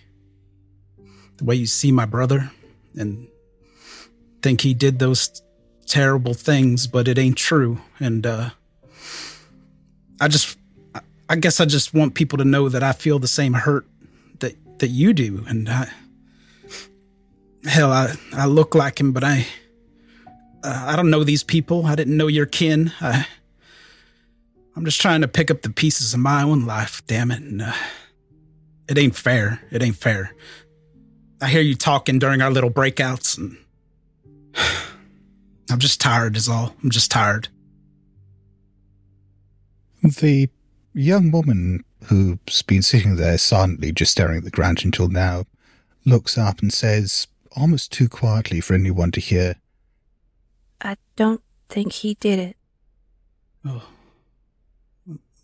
the 1.43 1.49
way 1.49 1.57
you 1.57 1.67
see 1.67 1.91
my 1.91 2.07
brother, 2.07 2.53
and 2.95 3.27
think 4.43 4.61
he 4.61 4.75
did 4.75 5.01
those 5.01 5.43
terrible 5.87 6.35
things, 6.35 6.87
but 6.87 7.09
it 7.09 7.19
ain't 7.19 7.37
true. 7.37 7.81
And 7.99 8.25
uh, 8.25 8.51
I 10.21 10.29
just, 10.29 10.57
I 11.29 11.37
guess 11.37 11.61
I 11.61 11.65
just 11.65 11.93
want 11.93 12.15
people 12.15 12.39
to 12.39 12.45
know 12.45 12.69
that 12.69 12.83
I 12.83 12.93
feel 12.93 13.19
the 13.19 13.29
same 13.29 13.55
hurt 13.55 13.87
that 14.39 14.55
that 14.79 14.89
you 14.89 15.13
do. 15.13 15.45
And 15.49 15.69
I, 15.69 15.89
hell, 17.65 17.91
I 17.91 18.15
I 18.33 18.47
look 18.47 18.75
like 18.75 19.01
him, 19.01 19.13
but 19.13 19.25
I 19.25 19.47
uh, 20.63 20.85
I 20.89 20.97
don't 20.97 21.11
know 21.11 21.25
these 21.25 21.43
people. 21.43 21.87
I 21.87 21.97
didn't 21.97 22.17
know 22.17 22.29
your 22.29 22.47
kin. 22.47 22.93
I 23.01 23.27
I'm 24.77 24.85
just 24.85 25.01
trying 25.01 25.23
to 25.23 25.29
pick 25.29 25.51
up 25.51 25.63
the 25.63 25.71
pieces 25.71 26.15
of 26.15 26.21
my 26.21 26.43
own 26.45 26.67
life. 26.67 27.03
Damn 27.07 27.33
it! 27.33 27.43
And, 27.43 27.63
uh, 27.63 27.73
it 28.89 28.99
ain't 28.99 29.17
fair. 29.17 29.61
It 29.71 29.83
ain't 29.83 29.97
fair. 29.97 30.35
I 31.43 31.49
hear 31.49 31.61
you 31.61 31.75
talking 31.75 32.21
during 32.21 32.41
our 32.41 32.51
little 32.53 32.71
breakouts, 32.71 33.37
and 33.37 33.57
I'm 35.71 35.81
just 35.81 36.01
tired. 36.01 36.37
Is 36.37 36.49
all. 36.49 36.75
I'm 36.83 36.91
just 36.91 37.11
tired. 37.11 37.49
The 40.03 40.49
young 40.95 41.31
woman 41.33 41.85
who's 42.05 42.63
been 42.63 42.83
sitting 42.83 43.17
there 43.17 43.39
silently, 43.39 43.93
just 43.93 44.13
staring 44.13 44.39
at 44.39 44.45
the 44.45 44.51
ground 44.51 44.85
until 44.85 45.09
now, 45.09 45.45
looks 46.05 46.37
up 46.39 46.61
and 46.61 46.73
says, 46.73 47.27
almost 47.57 47.93
too 47.93 48.09
quietly 48.09 48.61
for 48.61 48.75
anyone 48.75 49.11
to 49.13 49.21
hear, 49.21 49.57
I 50.81 50.97
don't 51.17 51.43
think 51.69 51.93
he 51.93 52.15
did 52.15 52.39
it. 52.39 52.57
Oh, 53.65 53.85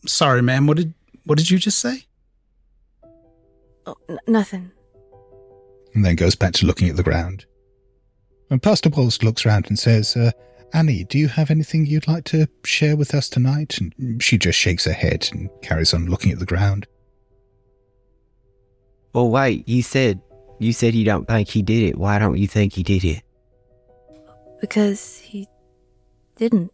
sorry, 0.07 0.43
ma'am. 0.43 0.67
What 0.67 0.77
did 0.77 0.95
what 1.25 1.39
did 1.39 1.51
you 1.51 1.59
just 1.59 1.79
say? 1.79 2.05
Oh, 3.87 3.97
n- 4.09 4.19
nothing. 4.27 4.73
And 5.99 6.05
then 6.05 6.15
goes 6.15 6.37
back 6.37 6.53
to 6.53 6.65
looking 6.65 6.89
at 6.89 6.95
the 6.95 7.03
ground. 7.03 7.45
And 8.51 8.63
Pastor 8.63 8.89
Walsh 8.89 9.21
looks 9.21 9.45
round 9.45 9.67
and 9.67 9.77
says, 9.77 10.17
uh, 10.17 10.31
Annie, 10.73 11.03
do 11.03 11.19
you 11.19 11.27
have 11.27 11.51
anything 11.51 11.87
you'd 11.87 12.07
like 12.07 12.23
to 12.27 12.47
share 12.65 12.97
with 12.97 13.17
us 13.17 13.29
tonight? 13.29 13.79
And 13.81 14.23
she 14.23 14.39
just 14.39 14.57
shakes 14.57 14.85
her 14.85 14.93
head 14.93 15.29
and 15.33 15.51
carries 15.61 15.93
on 15.93 16.07
looking 16.07 16.31
at 16.31 16.39
the 16.39 16.47
ground. 16.47 16.87
Well, 19.13 19.29
wait, 19.29 19.69
you 19.69 19.83
said, 19.83 20.21
you 20.61 20.73
said 20.73 20.95
you 20.95 21.05
don't 21.05 21.27
think 21.27 21.49
he 21.49 21.63
did 21.63 21.83
it. 21.83 21.99
Why 21.99 22.21
don't 22.21 22.39
you 22.39 22.47
think 22.47 22.75
he 22.75 22.85
did 22.85 23.05
it? 23.05 23.23
Because 24.61 25.19
he 25.19 25.49
didn't. 26.37 26.73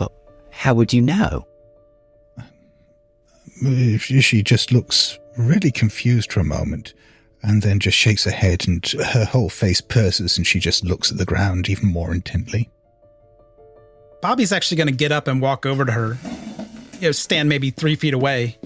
Well, 0.00 0.10
how 0.50 0.74
would 0.74 0.92
you 0.92 1.00
know? 1.02 1.46
Uh, 3.64 3.98
She 3.98 4.42
just 4.42 4.72
looks 4.72 5.16
really 5.38 5.70
confused 5.70 6.32
for 6.32 6.40
a 6.40 6.44
moment 6.44 6.94
and 7.42 7.62
then 7.62 7.78
just 7.78 7.96
shakes 7.96 8.24
her 8.24 8.30
head 8.30 8.66
and 8.66 8.86
her 8.86 9.24
whole 9.24 9.48
face 9.48 9.80
purses 9.80 10.36
and 10.36 10.46
she 10.46 10.60
just 10.60 10.84
looks 10.84 11.10
at 11.10 11.18
the 11.18 11.24
ground 11.24 11.68
even 11.68 11.88
more 11.88 12.12
intently. 12.12 12.70
Bobby's 14.20 14.52
actually 14.52 14.76
going 14.76 14.88
to 14.88 14.94
get 14.94 15.10
up 15.10 15.26
and 15.26 15.42
walk 15.42 15.66
over 15.66 15.84
to 15.84 15.92
her. 15.92 16.16
You 17.00 17.08
know, 17.08 17.12
stand 17.12 17.48
maybe 17.48 17.70
three 17.70 17.96
feet 17.96 18.14
away, 18.14 18.56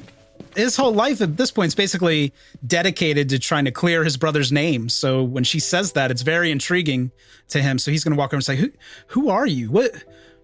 his 0.57 0.77
whole 0.77 0.93
life 0.93 1.21
at 1.21 1.37
this 1.37 1.51
point 1.51 1.69
is 1.69 1.75
basically 1.75 2.33
dedicated 2.67 3.29
to 3.29 3.39
trying 3.39 3.67
to 3.67 3.71
clear 3.71 4.03
his 4.05 4.17
brother's 4.17 4.51
name. 4.51 4.89
So 4.89 5.23
when 5.23 5.45
she 5.45 5.61
says 5.61 5.93
that, 5.93 6.11
it's 6.11 6.23
very 6.23 6.51
intriguing 6.51 7.12
to 7.49 7.61
him. 7.62 7.79
So 7.79 7.91
he's 7.91 8.03
going 8.03 8.17
to 8.17 8.19
walk 8.19 8.31
over 8.31 8.37
and 8.37 8.45
say, 8.45 8.57
"Who, 8.57 8.73
who 9.09 9.29
are 9.29 9.47
you? 9.47 9.71
What, 9.71 9.95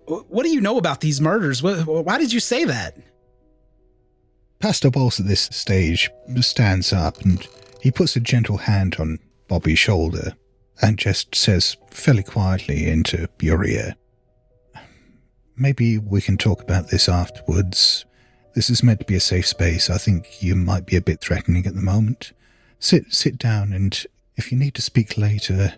what 0.06 0.44
do 0.44 0.50
you 0.50 0.60
know 0.60 0.78
about 0.78 1.00
these 1.00 1.20
murders? 1.20 1.62
What, 1.62 1.86
why 1.86 2.18
did 2.18 2.32
you 2.32 2.40
say 2.40 2.64
that?" 2.64 2.96
Pastor 4.60 4.90
Bowles 4.90 5.18
at 5.18 5.26
this 5.26 5.48
stage 5.50 6.10
stands 6.40 6.92
up 6.92 7.20
and 7.22 7.46
he 7.82 7.90
puts 7.90 8.16
a 8.16 8.20
gentle 8.20 8.56
hand 8.56 8.96
on 8.98 9.18
Bobby's 9.48 9.78
shoulder 9.78 10.32
and 10.80 10.96
just 10.98 11.34
says 11.34 11.76
fairly 11.90 12.22
quietly 12.22 12.88
into 12.88 13.28
your 13.40 13.64
ear, 13.64 13.94
Maybe 15.54 15.98
we 15.98 16.22
can 16.22 16.38
talk 16.38 16.62
about 16.62 16.88
this 16.88 17.08
afterwards. 17.10 18.06
This 18.54 18.70
is 18.70 18.82
meant 18.82 19.00
to 19.00 19.06
be 19.06 19.16
a 19.16 19.20
safe 19.20 19.46
space. 19.46 19.90
I 19.90 19.98
think 19.98 20.42
you 20.42 20.54
might 20.56 20.86
be 20.86 20.96
a 20.96 21.00
bit 21.02 21.20
threatening 21.20 21.66
at 21.66 21.74
the 21.74 21.82
moment. 21.82 22.32
Sit, 22.78 23.12
sit 23.12 23.36
down, 23.36 23.72
and 23.74 24.02
if 24.36 24.50
you 24.50 24.58
need 24.58 24.74
to 24.74 24.82
speak 24.82 25.18
later, 25.18 25.74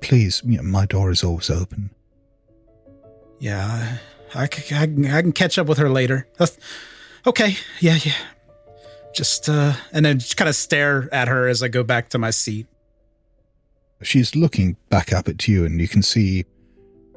please, 0.00 0.42
you 0.44 0.56
know, 0.56 0.62
my 0.62 0.86
door 0.86 1.10
is 1.10 1.22
always 1.22 1.50
open. 1.50 1.90
Yeah, 3.38 3.98
I, 4.34 4.44
I 4.44 4.46
can- 4.46 5.04
I 5.06 5.20
can 5.20 5.32
catch 5.32 5.58
up 5.58 5.66
with 5.66 5.78
her 5.78 5.90
later. 5.90 6.26
That's- 6.38 6.58
okay, 7.26 7.56
yeah, 7.80 7.98
yeah. 8.02 8.14
Just 9.14 9.48
uh, 9.48 9.74
and 9.92 10.04
then 10.04 10.18
just 10.18 10.36
kind 10.36 10.48
of 10.48 10.56
stare 10.56 11.08
at 11.12 11.28
her 11.28 11.48
as 11.48 11.62
I 11.62 11.68
go 11.68 11.82
back 11.82 12.08
to 12.10 12.18
my 12.18 12.30
seat. 12.30 12.66
She's 14.02 14.34
looking 14.34 14.76
back 14.88 15.12
up 15.12 15.28
at 15.28 15.46
you, 15.46 15.64
and 15.64 15.80
you 15.80 15.86
can 15.86 16.02
see, 16.02 16.44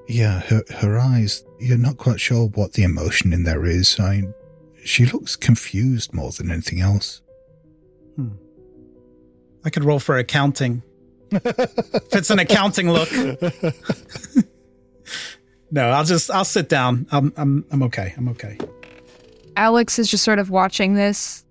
yeah, 0.07 0.41
her 0.41 0.63
her 0.77 0.99
eyes. 0.99 1.43
You're 1.59 1.77
not 1.77 1.97
quite 1.97 2.19
sure 2.19 2.47
what 2.49 2.73
the 2.73 2.83
emotion 2.83 3.33
in 3.33 3.43
there 3.43 3.65
is. 3.65 3.99
I, 3.99 4.23
she 4.83 5.05
looks 5.05 5.35
confused 5.35 6.13
more 6.13 6.31
than 6.31 6.51
anything 6.51 6.81
else. 6.81 7.21
Hmm. 8.15 8.33
I 9.63 9.69
could 9.69 9.83
roll 9.83 9.99
for 9.99 10.17
accounting. 10.17 10.83
if 11.31 12.15
it's 12.15 12.29
an 12.29 12.39
accounting 12.39 12.89
look. 12.89 13.11
no, 15.71 15.89
I'll 15.89 16.03
just 16.03 16.29
I'll 16.29 16.45
sit 16.45 16.69
down. 16.69 17.07
I'm 17.11 17.33
I'm 17.35 17.65
I'm 17.71 17.83
okay. 17.83 18.13
I'm 18.17 18.27
okay. 18.29 18.57
Alex 19.57 19.97
is 19.97 20.11
just 20.11 20.23
sort 20.23 20.39
of 20.39 20.49
watching 20.49 20.93
this. 20.93 21.44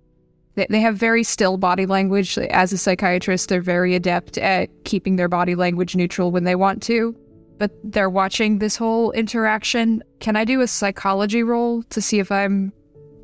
They, 0.55 0.67
they 0.69 0.79
have 0.81 0.95
very 0.95 1.23
still 1.23 1.57
body 1.57 1.85
language. 1.85 2.37
As 2.37 2.73
a 2.73 2.77
psychiatrist, 2.77 3.49
they're 3.49 3.61
very 3.61 3.95
adept 3.95 4.37
at 4.37 4.69
keeping 4.83 5.15
their 5.15 5.27
body 5.27 5.55
language 5.55 5.95
neutral 5.95 6.31
when 6.31 6.43
they 6.43 6.55
want 6.55 6.81
to. 6.83 7.15
But 7.57 7.71
they're 7.83 8.09
watching 8.09 8.59
this 8.59 8.75
whole 8.75 9.11
interaction. 9.11 10.03
Can 10.19 10.35
I 10.35 10.43
do 10.43 10.61
a 10.61 10.67
psychology 10.67 11.43
roll 11.43 11.83
to 11.83 12.01
see 12.01 12.19
if 12.19 12.31
I'm 12.31 12.73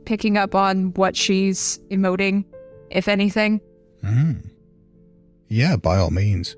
picking 0.06 0.38
up 0.38 0.56
on 0.56 0.94
what 0.94 1.15
she's 1.15 1.80
emoting, 1.89 2.46
if 2.89 3.08
anything? 3.08 3.60
Mm. 4.04 4.50
Yeah, 5.50 5.76
by 5.76 5.98
all 5.98 6.12
means. 6.12 6.56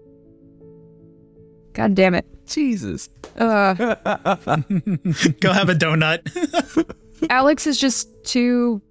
God 1.74 1.96
damn 1.96 2.14
it. 2.14 2.26
Jesus. 2.46 3.10
Uh, 3.38 3.74
Go 3.76 5.52
have 5.52 5.70
a 5.70 5.74
donut. 5.74 6.96
Alex 7.30 7.66
is 7.66 7.80
just 7.80 8.10
too 8.24 8.82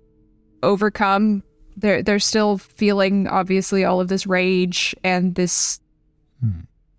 overcome. 0.62 1.42
They're 1.76 2.02
they're 2.02 2.18
still 2.18 2.58
feeling 2.58 3.26
obviously 3.28 3.84
all 3.84 4.00
of 4.00 4.08
this 4.08 4.26
rage 4.26 4.94
and 5.02 5.34
this 5.34 5.80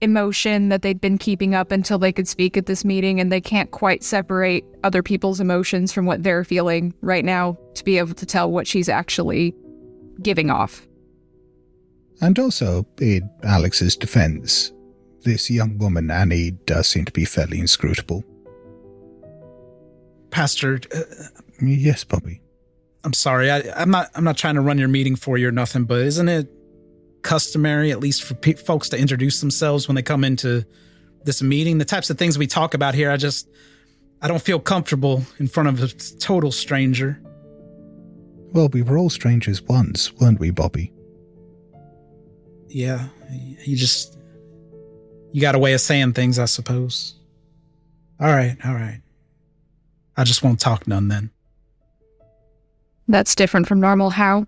emotion 0.02 0.70
that 0.70 0.82
they'd 0.82 1.00
been 1.00 1.18
keeping 1.18 1.56
up 1.56 1.72
until 1.72 1.98
they 1.98 2.12
could 2.12 2.28
speak 2.28 2.58
at 2.58 2.66
this 2.66 2.84
meeting, 2.84 3.20
and 3.20 3.32
they 3.32 3.42
can't 3.42 3.72
quite 3.72 4.04
separate 4.04 4.64
other 4.84 5.02
people's 5.02 5.40
emotions 5.40 5.92
from 5.92 6.06
what 6.06 6.24
they're 6.24 6.44
feeling 6.44 6.94
right 7.02 7.24
now 7.24 7.58
to 7.74 7.84
be 7.84 7.98
able 7.98 8.14
to 8.14 8.26
tell 8.26 8.52
what 8.52 8.68
she's 8.68 8.90
actually 8.90 9.56
giving 10.22 10.50
off. 10.50 10.86
And 12.22 12.38
also, 12.38 12.86
in 13.00 13.30
Alex's 13.44 13.96
defense, 13.96 14.72
this 15.24 15.50
young 15.50 15.78
woman, 15.78 16.12
Annie, 16.12 16.52
does 16.52 16.88
seem 16.88 17.06
to 17.06 17.12
be 17.12 17.26
fairly 17.26 17.60
inscrutable. 17.60 18.24
Pastor, 20.30 20.80
uh, 20.96 21.02
Yes, 21.62 22.04
Bobby. 22.04 22.42
I'm 23.04 23.14
sorry. 23.14 23.52
I, 23.52 23.62
I'm 23.76 23.92
not. 23.92 24.10
I'm 24.16 24.24
not 24.24 24.38
trying 24.38 24.56
to 24.56 24.62
run 24.62 24.78
your 24.78 24.88
meeting 24.88 25.16
for 25.16 25.38
you 25.38 25.48
or 25.48 25.52
nothing. 25.52 25.84
But 25.86 26.02
isn't 26.02 26.30
it 26.30 26.48
customary, 27.22 27.92
at 27.92 28.00
least 28.00 28.24
for 28.24 28.34
pe- 28.36 28.54
folks, 28.54 28.90
to 28.90 28.98
introduce 28.98 29.42
themselves 29.42 29.88
when 29.88 29.96
they 29.96 30.02
come 30.02 30.24
into 30.24 30.66
this 31.24 31.42
meeting? 31.42 31.78
The 31.78 31.86
types 31.86 32.10
of 32.10 32.18
things 32.18 32.38
we 32.38 32.48
talk 32.48 32.74
about 32.74 32.96
here, 32.96 33.12
I 33.12 33.18
just, 33.18 33.50
I 34.22 34.28
don't 34.28 34.42
feel 34.42 34.60
comfortable 34.60 35.24
in 35.40 35.48
front 35.48 35.70
of 35.70 35.84
a 35.84 35.88
total 36.20 36.52
stranger. 36.52 37.22
Well, 38.54 38.70
we 38.70 38.84
were 38.84 38.98
all 38.98 39.10
strangers 39.10 39.62
once, 39.62 40.14
weren't 40.14 40.40
we, 40.40 40.52
Bobby? 40.52 40.94
Yeah, 42.70 43.08
you 43.32 43.76
just, 43.76 44.18
you 45.32 45.42
got 45.42 45.56
a 45.56 45.60
way 45.60 45.74
of 45.74 45.82
saying 45.82 46.14
things, 46.14 46.40
I 46.40 46.46
suppose. 46.46 47.16
All 48.20 48.28
right, 48.28 48.56
all 48.64 48.74
right. 48.74 49.02
I 50.16 50.24
just 50.24 50.44
won't 50.44 50.60
talk 50.60 50.88
none 50.88 51.08
then. 51.08 51.32
That's 53.08 53.36
different 53.36 53.68
from 53.68 53.80
normal. 53.80 54.12
How? 54.12 54.48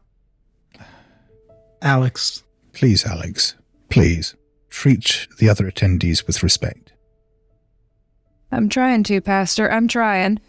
Alex, 1.82 2.44
Please, 2.76 3.06
Alex. 3.06 3.56
Please. 3.90 4.36
Treat 4.70 5.28
the 5.40 5.50
other 5.50 5.72
attendees 5.72 6.28
with 6.28 6.44
respect. 6.44 6.92
I'm 8.52 8.68
trying 8.68 9.04
to, 9.04 9.22
Pastor. 9.22 9.72
I'm 9.72 9.88
trying. 9.88 10.42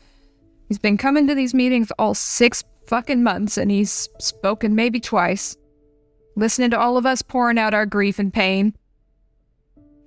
He's 0.68 0.78
been 0.78 0.96
coming 0.96 1.28
to 1.28 1.34
these 1.36 1.54
meetings 1.54 1.92
all 1.98 2.14
six 2.14 2.64
fucking 2.88 3.22
months, 3.22 3.56
and 3.56 3.70
he's 3.70 4.08
spoken 4.18 4.74
maybe 4.74 4.98
twice. 4.98 5.56
Listening 6.34 6.70
to 6.70 6.78
all 6.78 6.96
of 6.96 7.06
us 7.06 7.22
pouring 7.22 7.58
out 7.58 7.74
our 7.74 7.86
grief 7.86 8.18
and 8.18 8.34
pain. 8.34 8.74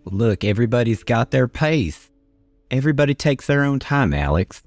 Look, 0.04 0.44
everybody's 0.44 1.04
got 1.04 1.32
their 1.32 1.48
pace. 1.48 2.10
Everybody 2.70 3.16
takes 3.16 3.48
their 3.48 3.64
own 3.64 3.80
time, 3.80 4.14
Alex. 4.14 4.62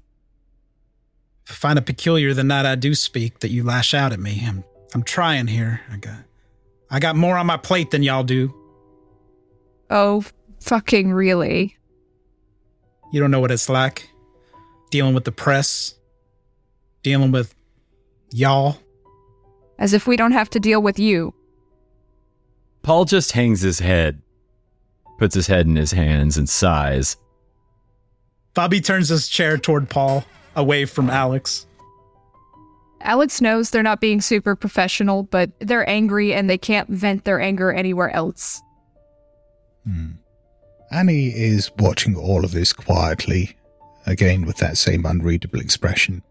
If 1.45 1.51
I 1.51 1.53
find 1.53 1.79
it 1.79 1.85
peculiar 1.85 2.33
the 2.33 2.43
night 2.43 2.65
I 2.65 2.75
do 2.75 2.95
speak 2.95 3.39
that 3.39 3.51
you 3.51 3.63
lash 3.63 3.93
out 3.93 4.13
at 4.13 4.19
me. 4.19 4.43
I'm, 4.45 4.63
I'm 4.93 5.03
trying 5.03 5.47
here. 5.47 5.81
I 5.91 5.97
got, 5.97 6.19
I 6.89 6.99
got 6.99 7.15
more 7.15 7.37
on 7.37 7.45
my 7.45 7.57
plate 7.57 7.91
than 7.91 8.03
y'all 8.03 8.23
do. 8.23 8.53
Oh, 9.89 10.23
fucking 10.61 11.11
really? 11.11 11.77
You 13.11 13.19
don't 13.19 13.31
know 13.31 13.39
what 13.39 13.51
it's 13.51 13.69
like 13.69 14.09
dealing 14.93 15.15
with 15.15 15.25
the 15.25 15.31
press, 15.31 15.95
dealing 17.01 17.31
with 17.31 17.55
y'all. 18.31 18.77
As 19.79 19.91
if 19.91 20.05
we 20.05 20.15
don't 20.15 20.33
have 20.33 20.51
to 20.51 20.59
deal 20.59 20.83
with 20.83 20.99
you. 20.99 21.33
Paul 22.83 23.05
just 23.05 23.31
hangs 23.31 23.61
his 23.61 23.79
head, 23.79 24.21
puts 25.17 25.33
his 25.33 25.47
head 25.47 25.65
in 25.65 25.75
his 25.75 25.93
hands, 25.93 26.37
and 26.37 26.47
sighs. 26.47 27.17
Bobby 28.53 28.81
turns 28.81 29.09
his 29.09 29.27
chair 29.27 29.57
toward 29.57 29.89
Paul, 29.89 30.25
away 30.55 30.85
from 30.85 31.09
Alex. 31.09 31.65
Alex 33.01 33.41
knows 33.41 33.69
they're 33.69 33.83
not 33.83 33.99
being 33.99 34.21
super 34.21 34.55
professional, 34.55 35.23
but 35.23 35.51
they're 35.59 35.87
angry 35.89 36.33
and 36.33 36.49
they 36.49 36.57
can't 36.57 36.89
vent 36.89 37.25
their 37.25 37.39
anger 37.39 37.71
anywhere 37.71 38.09
else. 38.11 38.61
Hmm. 39.85 40.11
Annie 40.91 41.27
is 41.27 41.71
watching 41.77 42.15
all 42.15 42.45
of 42.45 42.51
this 42.51 42.71
quietly, 42.71 43.57
again 44.05 44.45
with 44.45 44.57
that 44.57 44.77
same 44.77 45.05
unreadable 45.05 45.59
expression. 45.59 46.21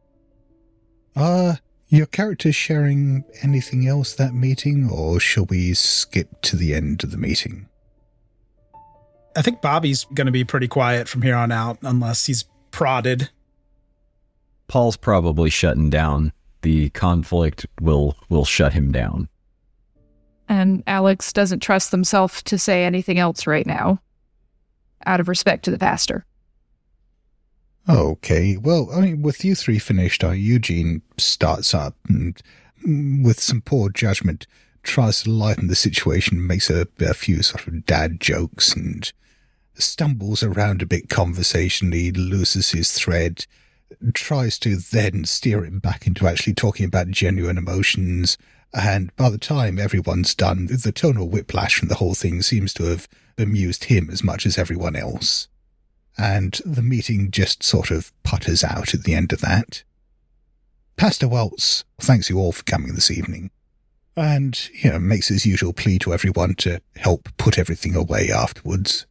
Are 1.14 1.58
your 1.88 2.06
characters 2.06 2.54
sharing 2.54 3.24
anything 3.42 3.86
else 3.86 4.14
that 4.14 4.32
meeting, 4.32 4.88
or 4.90 5.20
shall 5.20 5.44
we 5.44 5.74
skip 5.74 6.40
to 6.42 6.56
the 6.56 6.74
end 6.74 7.04
of 7.04 7.10
the 7.10 7.18
meeting? 7.18 7.68
I 9.36 9.42
think 9.42 9.60
Bobby's 9.60 10.04
going 10.14 10.26
to 10.26 10.32
be 10.32 10.44
pretty 10.44 10.68
quiet 10.68 11.08
from 11.08 11.22
here 11.22 11.36
on 11.36 11.52
out, 11.52 11.78
unless 11.82 12.26
he's 12.26 12.44
prodded. 12.70 13.30
Paul's 14.72 14.96
probably 14.96 15.50
shutting 15.50 15.90
down. 15.90 16.32
The 16.62 16.88
conflict 16.88 17.66
will 17.82 18.16
will 18.30 18.46
shut 18.46 18.72
him 18.72 18.90
down. 18.90 19.28
And 20.48 20.82
Alex 20.86 21.30
doesn't 21.30 21.60
trust 21.60 21.90
himself 21.90 22.42
to 22.44 22.56
say 22.56 22.82
anything 22.82 23.18
else 23.18 23.46
right 23.46 23.66
now, 23.66 24.00
out 25.04 25.20
of 25.20 25.28
respect 25.28 25.66
to 25.66 25.70
the 25.70 25.78
pastor. 25.78 26.24
Okay, 27.86 28.56
well, 28.56 28.88
I 28.94 29.02
mean, 29.02 29.20
with 29.20 29.44
you 29.44 29.54
three 29.54 29.78
finished, 29.78 30.24
uh, 30.24 30.30
Eugene 30.30 31.02
starts 31.18 31.74
up 31.74 31.94
and, 32.08 32.40
mm, 32.82 33.22
with 33.22 33.40
some 33.40 33.60
poor 33.60 33.90
judgment, 33.90 34.46
tries 34.82 35.22
to 35.24 35.30
lighten 35.30 35.66
the 35.66 35.74
situation, 35.74 36.46
makes 36.46 36.70
a, 36.70 36.88
a 36.98 37.12
few 37.12 37.42
sort 37.42 37.66
of 37.66 37.84
dad 37.84 38.20
jokes 38.20 38.74
and 38.74 39.12
stumbles 39.74 40.42
around 40.42 40.80
a 40.80 40.86
bit 40.86 41.10
conversationally, 41.10 42.10
loses 42.10 42.70
his 42.70 42.90
thread, 42.92 43.44
tries 44.14 44.58
to 44.60 44.76
then 44.76 45.24
steer 45.24 45.64
it 45.64 45.82
back 45.82 46.06
into 46.06 46.26
actually 46.26 46.54
talking 46.54 46.86
about 46.86 47.10
genuine 47.10 47.58
emotions. 47.58 48.38
And 48.74 49.14
by 49.16 49.30
the 49.30 49.38
time 49.38 49.78
everyone's 49.78 50.34
done, 50.34 50.66
the 50.66 50.92
tonal 50.92 51.28
whiplash 51.28 51.76
from 51.76 51.88
the 51.88 51.96
whole 51.96 52.14
thing 52.14 52.42
seems 52.42 52.72
to 52.74 52.84
have 52.84 53.08
amused 53.38 53.84
him 53.84 54.08
as 54.10 54.22
much 54.22 54.46
as 54.46 54.58
everyone 54.58 54.96
else 54.96 55.48
and 56.18 56.60
the 56.64 56.82
meeting 56.82 57.30
just 57.30 57.62
sort 57.62 57.90
of 57.90 58.12
putters 58.22 58.62
out 58.62 58.94
at 58.94 59.04
the 59.04 59.14
end 59.14 59.32
of 59.32 59.40
that. 59.40 59.82
Pastor 60.96 61.28
Walsh 61.28 61.82
thanks 61.98 62.28
you 62.28 62.38
all 62.38 62.52
for 62.52 62.64
coming 62.64 62.94
this 62.94 63.10
evening 63.10 63.50
and, 64.16 64.68
you 64.72 64.90
know, 64.90 64.98
makes 64.98 65.28
his 65.28 65.46
usual 65.46 65.72
plea 65.72 65.98
to 66.00 66.12
everyone 66.12 66.54
to 66.56 66.80
help 66.96 67.28
put 67.38 67.58
everything 67.58 67.96
away 67.96 68.30
afterwards, 68.30 69.06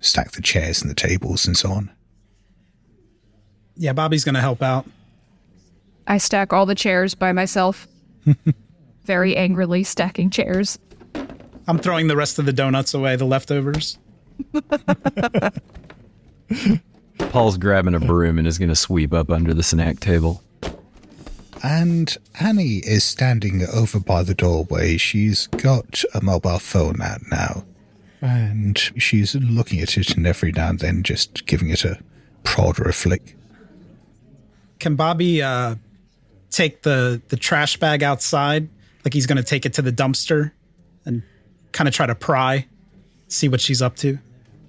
stack 0.00 0.32
the 0.32 0.42
chairs 0.42 0.82
and 0.82 0.90
the 0.90 0.94
tables 0.94 1.46
and 1.46 1.56
so 1.56 1.70
on. 1.72 1.90
Yeah, 3.76 3.92
Bobby's 3.92 4.24
going 4.24 4.34
to 4.34 4.40
help 4.40 4.62
out. 4.62 4.86
I 6.06 6.18
stack 6.18 6.52
all 6.52 6.66
the 6.66 6.74
chairs 6.74 7.14
by 7.14 7.32
myself. 7.32 7.88
Very 9.04 9.36
angrily 9.36 9.84
stacking 9.84 10.30
chairs. 10.30 10.78
I'm 11.66 11.78
throwing 11.78 12.08
the 12.08 12.16
rest 12.16 12.38
of 12.38 12.46
the 12.46 12.52
donuts 12.52 12.94
away, 12.94 13.16
the 13.16 13.24
leftovers. 13.24 13.98
Paul's 17.30 17.56
grabbing 17.56 17.94
a 17.94 18.00
broom 18.00 18.38
and 18.38 18.46
is 18.46 18.58
going 18.58 18.68
to 18.68 18.76
sweep 18.76 19.12
up 19.12 19.30
under 19.30 19.54
the 19.54 19.62
snack 19.62 20.00
table. 20.00 20.42
And 21.62 22.14
Annie 22.40 22.82
is 22.84 23.04
standing 23.04 23.66
over 23.72 23.98
by 23.98 24.22
the 24.22 24.34
doorway. 24.34 24.98
She's 24.98 25.46
got 25.46 26.04
a 26.12 26.22
mobile 26.22 26.58
phone 26.58 27.00
out 27.00 27.22
now. 27.30 27.64
And 28.20 28.78
she's 28.78 29.34
looking 29.34 29.80
at 29.80 29.96
it 29.96 30.16
and 30.16 30.26
every 30.26 30.52
now 30.52 30.70
and 30.70 30.78
then 30.78 31.02
just 31.02 31.46
giving 31.46 31.70
it 31.70 31.84
a 31.84 31.98
prod 32.42 32.78
or 32.78 32.88
a 32.88 32.92
flick. 32.92 33.36
Can 34.84 34.96
Bobby 34.96 35.40
uh, 35.40 35.76
take 36.50 36.82
the, 36.82 37.22
the 37.28 37.38
trash 37.38 37.78
bag 37.78 38.02
outside? 38.02 38.68
Like 39.02 39.14
he's 39.14 39.24
going 39.24 39.38
to 39.38 39.42
take 39.42 39.64
it 39.64 39.72
to 39.72 39.80
the 39.80 39.90
dumpster 39.90 40.52
and 41.06 41.22
kind 41.72 41.88
of 41.88 41.94
try 41.94 42.04
to 42.04 42.14
pry, 42.14 42.66
see 43.26 43.48
what 43.48 43.62
she's 43.62 43.80
up 43.80 43.96
to 43.96 44.18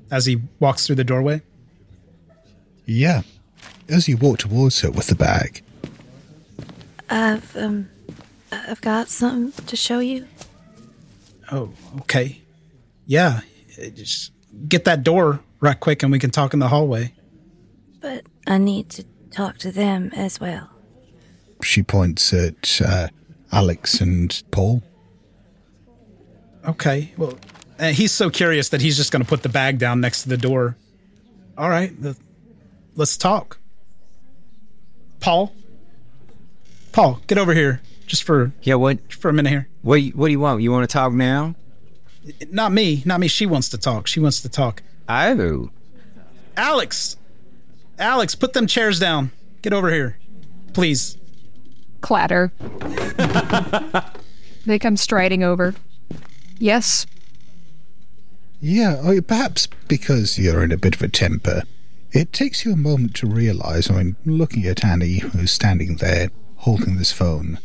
as 0.10 0.26
he 0.26 0.42
walks 0.62 0.88
through 0.88 0.96
the 0.96 1.04
doorway? 1.04 1.42
Yeah. 2.86 3.24
As 3.90 4.08
you 4.08 4.16
walk 4.16 4.38
towards 4.38 4.80
her 4.80 4.90
with 4.90 5.08
the 5.08 5.16
bag, 5.16 5.62
I've 7.10 7.54
um 7.58 7.90
I've 8.54 8.80
got 8.80 9.10
something 9.10 9.66
to 9.66 9.76
show 9.76 10.00
you. 10.00 10.28
Oh, 11.52 11.74
okay. 12.00 12.42
Yeah, 13.06 13.42
just 13.94 14.32
get 14.70 14.86
that 14.86 15.04
door 15.04 15.42
right 15.60 15.78
quick 15.78 16.04
and 16.04 16.12
we 16.14 16.20
can 16.20 16.32
talk 16.32 16.54
in 16.54 16.60
the 16.60 16.70
hallway. 16.70 17.14
But 18.00 18.26
I 18.48 18.60
need 18.60 18.90
to 18.92 19.04
talk 19.36 19.58
to 19.60 19.72
them 19.72 20.12
as 20.16 20.40
well. 20.40 20.70
she 21.62 21.84
points 21.84 22.34
at 22.34 22.82
uh, 22.86 23.08
Alex 23.52 24.00
and 24.02 24.42
Paul. 24.52 24.82
Okay, 26.68 27.12
well, 27.18 27.38
uh, 27.80 27.90
he's 27.90 28.12
so 28.12 28.30
curious 28.30 28.70
that 28.70 28.82
he's 28.82 28.98
just 28.98 29.12
going 29.12 29.22
to 29.22 29.28
put 29.28 29.44
the 29.44 29.50
bag 29.50 29.78
down 29.78 30.02
next 30.02 30.24
to 30.24 30.30
the 30.30 30.38
door. 30.38 30.76
All 31.58 31.70
right, 31.70 32.00
the, 32.02 32.16
let's 32.96 33.18
talk. 33.18 33.58
Paul? 35.20 35.54
Paul, 36.92 37.20
get 37.28 37.38
over 37.38 37.54
here 37.54 37.82
just 38.08 38.24
for 38.24 38.52
Yeah, 38.62 38.76
what 38.76 39.12
for 39.14 39.30
a 39.30 39.34
minute 39.34 39.50
here. 39.50 39.68
what 39.82 40.02
what 40.16 40.28
do 40.28 40.32
you 40.32 40.40
want? 40.40 40.62
You 40.62 40.72
want 40.72 40.90
to 40.90 40.94
talk 40.94 41.12
now? 41.14 41.56
Not 42.50 42.72
me, 42.72 43.04
not 43.06 43.20
me. 43.20 43.28
She 43.28 43.46
wants 43.46 43.70
to 43.70 43.78
talk. 43.78 44.08
She 44.08 44.20
wants 44.20 44.42
to 44.42 44.50
talk. 44.50 44.82
Oh, 45.08 45.70
Alex! 46.58 47.18
Alex, 47.98 48.36
put 48.36 48.54
them 48.54 48.68
chairs 48.68 49.00
down. 49.00 49.32
Get 49.62 49.74
over 49.74 49.92
here. 49.92 50.18
Please. 50.74 51.18
Clatter. 52.02 52.52
they 54.66 54.80
come 54.80 54.98
striding 54.98 55.44
over. 55.44 55.74
Yes, 56.58 57.06
Yeah, 58.62 59.02
I- 59.04 59.20
perhaps 59.20 59.68
because 59.88 60.40
you're 60.40 60.64
in 60.64 60.72
a 60.72 60.78
bit 60.78 60.96
of 60.96 61.02
a 61.02 61.08
temper, 61.10 61.64
it 62.12 62.32
takes 62.32 62.64
you 62.64 62.72
a 62.74 62.78
moment 62.78 63.14
to 63.16 63.28
realize, 63.28 63.90
I 63.92 63.96
mean, 64.02 64.16
looking 64.26 64.66
at 64.66 64.84
Annie, 64.86 65.20
who's 65.20 65.52
standing 65.52 65.98
there 65.98 66.30
holding 66.58 66.98
this 66.98 67.12
phone. 67.12 67.60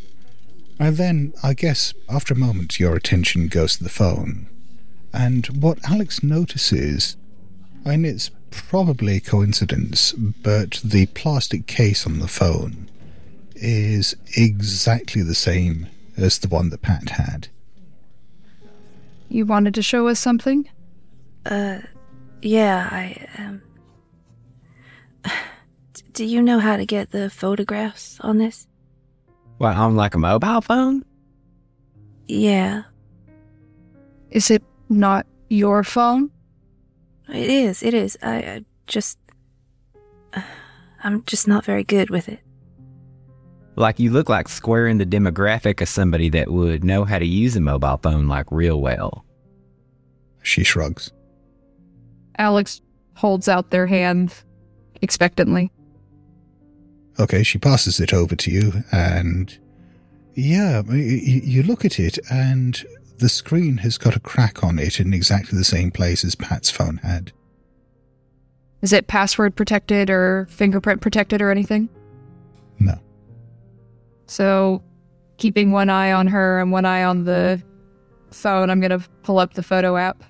And 0.78 0.96
then, 0.96 1.32
I 1.42 1.54
guess, 1.54 1.94
after 2.08 2.34
a 2.34 2.38
moment, 2.38 2.80
your 2.80 2.96
attention 2.96 3.46
goes 3.48 3.76
to 3.76 3.84
the 3.84 3.88
phone. 3.90 4.48
And 5.12 5.46
what 5.62 5.78
Alex 5.88 6.22
notices, 6.22 7.16
I 7.86 7.96
mean, 7.96 8.14
it's 8.16 8.30
probably 8.50 9.16
a 9.16 9.20
coincidence, 9.20 10.12
but 10.12 10.80
the 10.84 11.06
plastic 11.06 11.66
case 11.66 12.06
on 12.06 12.18
the 12.18 12.28
phone 12.28 12.88
is 13.54 14.14
exactly 14.36 15.22
the 15.22 15.34
same 15.34 15.86
as 16.16 16.38
the 16.38 16.48
one 16.48 16.70
that 16.70 16.82
Pat 16.82 17.10
had. 17.10 17.48
you 19.28 19.46
wanted 19.46 19.74
to 19.74 19.82
show 19.82 20.08
us 20.08 20.18
something? 20.18 20.68
Uh, 21.46 21.78
yeah, 22.42 22.88
I 22.90 23.26
um 23.38 23.62
Do 26.12 26.24
you 26.24 26.42
know 26.42 26.58
how 26.58 26.76
to 26.76 26.84
get 26.84 27.10
the 27.12 27.30
photographs 27.30 28.18
on 28.20 28.38
this? 28.38 28.66
what 29.58 29.76
on 29.76 29.94
like 29.94 30.14
a 30.14 30.18
mobile 30.18 30.60
phone? 30.62 31.04
Yeah, 32.28 32.82
Is 34.30 34.50
it 34.50 34.62
not 34.88 35.26
your 35.48 35.82
phone? 35.84 36.30
It 37.32 37.50
is. 37.50 37.82
It 37.82 37.94
is. 37.94 38.18
I, 38.22 38.36
I 38.36 38.64
just 38.86 39.18
I'm 41.04 41.24
just 41.24 41.48
not 41.48 41.64
very 41.64 41.84
good 41.84 42.10
with 42.10 42.28
it. 42.28 42.40
Like 43.76 43.98
you 43.98 44.10
look 44.10 44.28
like 44.28 44.48
square 44.48 44.86
in 44.86 44.98
the 44.98 45.06
demographic 45.06 45.80
of 45.80 45.88
somebody 45.88 46.28
that 46.30 46.50
would 46.50 46.84
know 46.84 47.04
how 47.04 47.18
to 47.18 47.24
use 47.26 47.56
a 47.56 47.60
mobile 47.60 47.98
phone 48.02 48.28
like 48.28 48.46
real 48.50 48.80
well. 48.80 49.24
She 50.42 50.64
shrugs. 50.64 51.10
Alex 52.36 52.80
holds 53.14 53.48
out 53.48 53.70
their 53.70 53.86
hand 53.86 54.34
expectantly. 55.02 55.70
Okay, 57.18 57.42
she 57.42 57.58
passes 57.58 58.00
it 58.00 58.14
over 58.14 58.34
to 58.34 58.50
you, 58.50 58.72
and 58.92 59.58
yeah, 60.34 60.80
y- 60.80 60.94
y- 60.94 61.40
you 61.44 61.62
look 61.62 61.84
at 61.84 61.98
it, 62.00 62.18
and 62.30 62.82
the 63.20 63.28
screen 63.28 63.78
has 63.78 63.98
got 63.98 64.16
a 64.16 64.20
crack 64.20 64.64
on 64.64 64.78
it 64.78 64.98
in 64.98 65.14
exactly 65.14 65.56
the 65.56 65.64
same 65.64 65.90
place 65.90 66.24
as 66.24 66.34
Pat's 66.34 66.70
phone 66.70 66.98
had. 66.98 67.32
Is 68.82 68.92
it 68.92 69.06
password 69.06 69.54
protected 69.54 70.10
or 70.10 70.46
fingerprint 70.50 71.00
protected 71.00 71.42
or 71.42 71.50
anything? 71.50 71.88
No. 72.78 72.98
So, 74.26 74.82
keeping 75.36 75.70
one 75.70 75.90
eye 75.90 76.12
on 76.12 76.26
her 76.28 76.60
and 76.60 76.72
one 76.72 76.86
eye 76.86 77.04
on 77.04 77.24
the 77.24 77.62
phone, 78.30 78.70
I'm 78.70 78.80
going 78.80 78.98
to 78.98 79.06
pull 79.22 79.38
up 79.38 79.54
the 79.54 79.62
photo 79.62 79.96
app. 79.96 80.22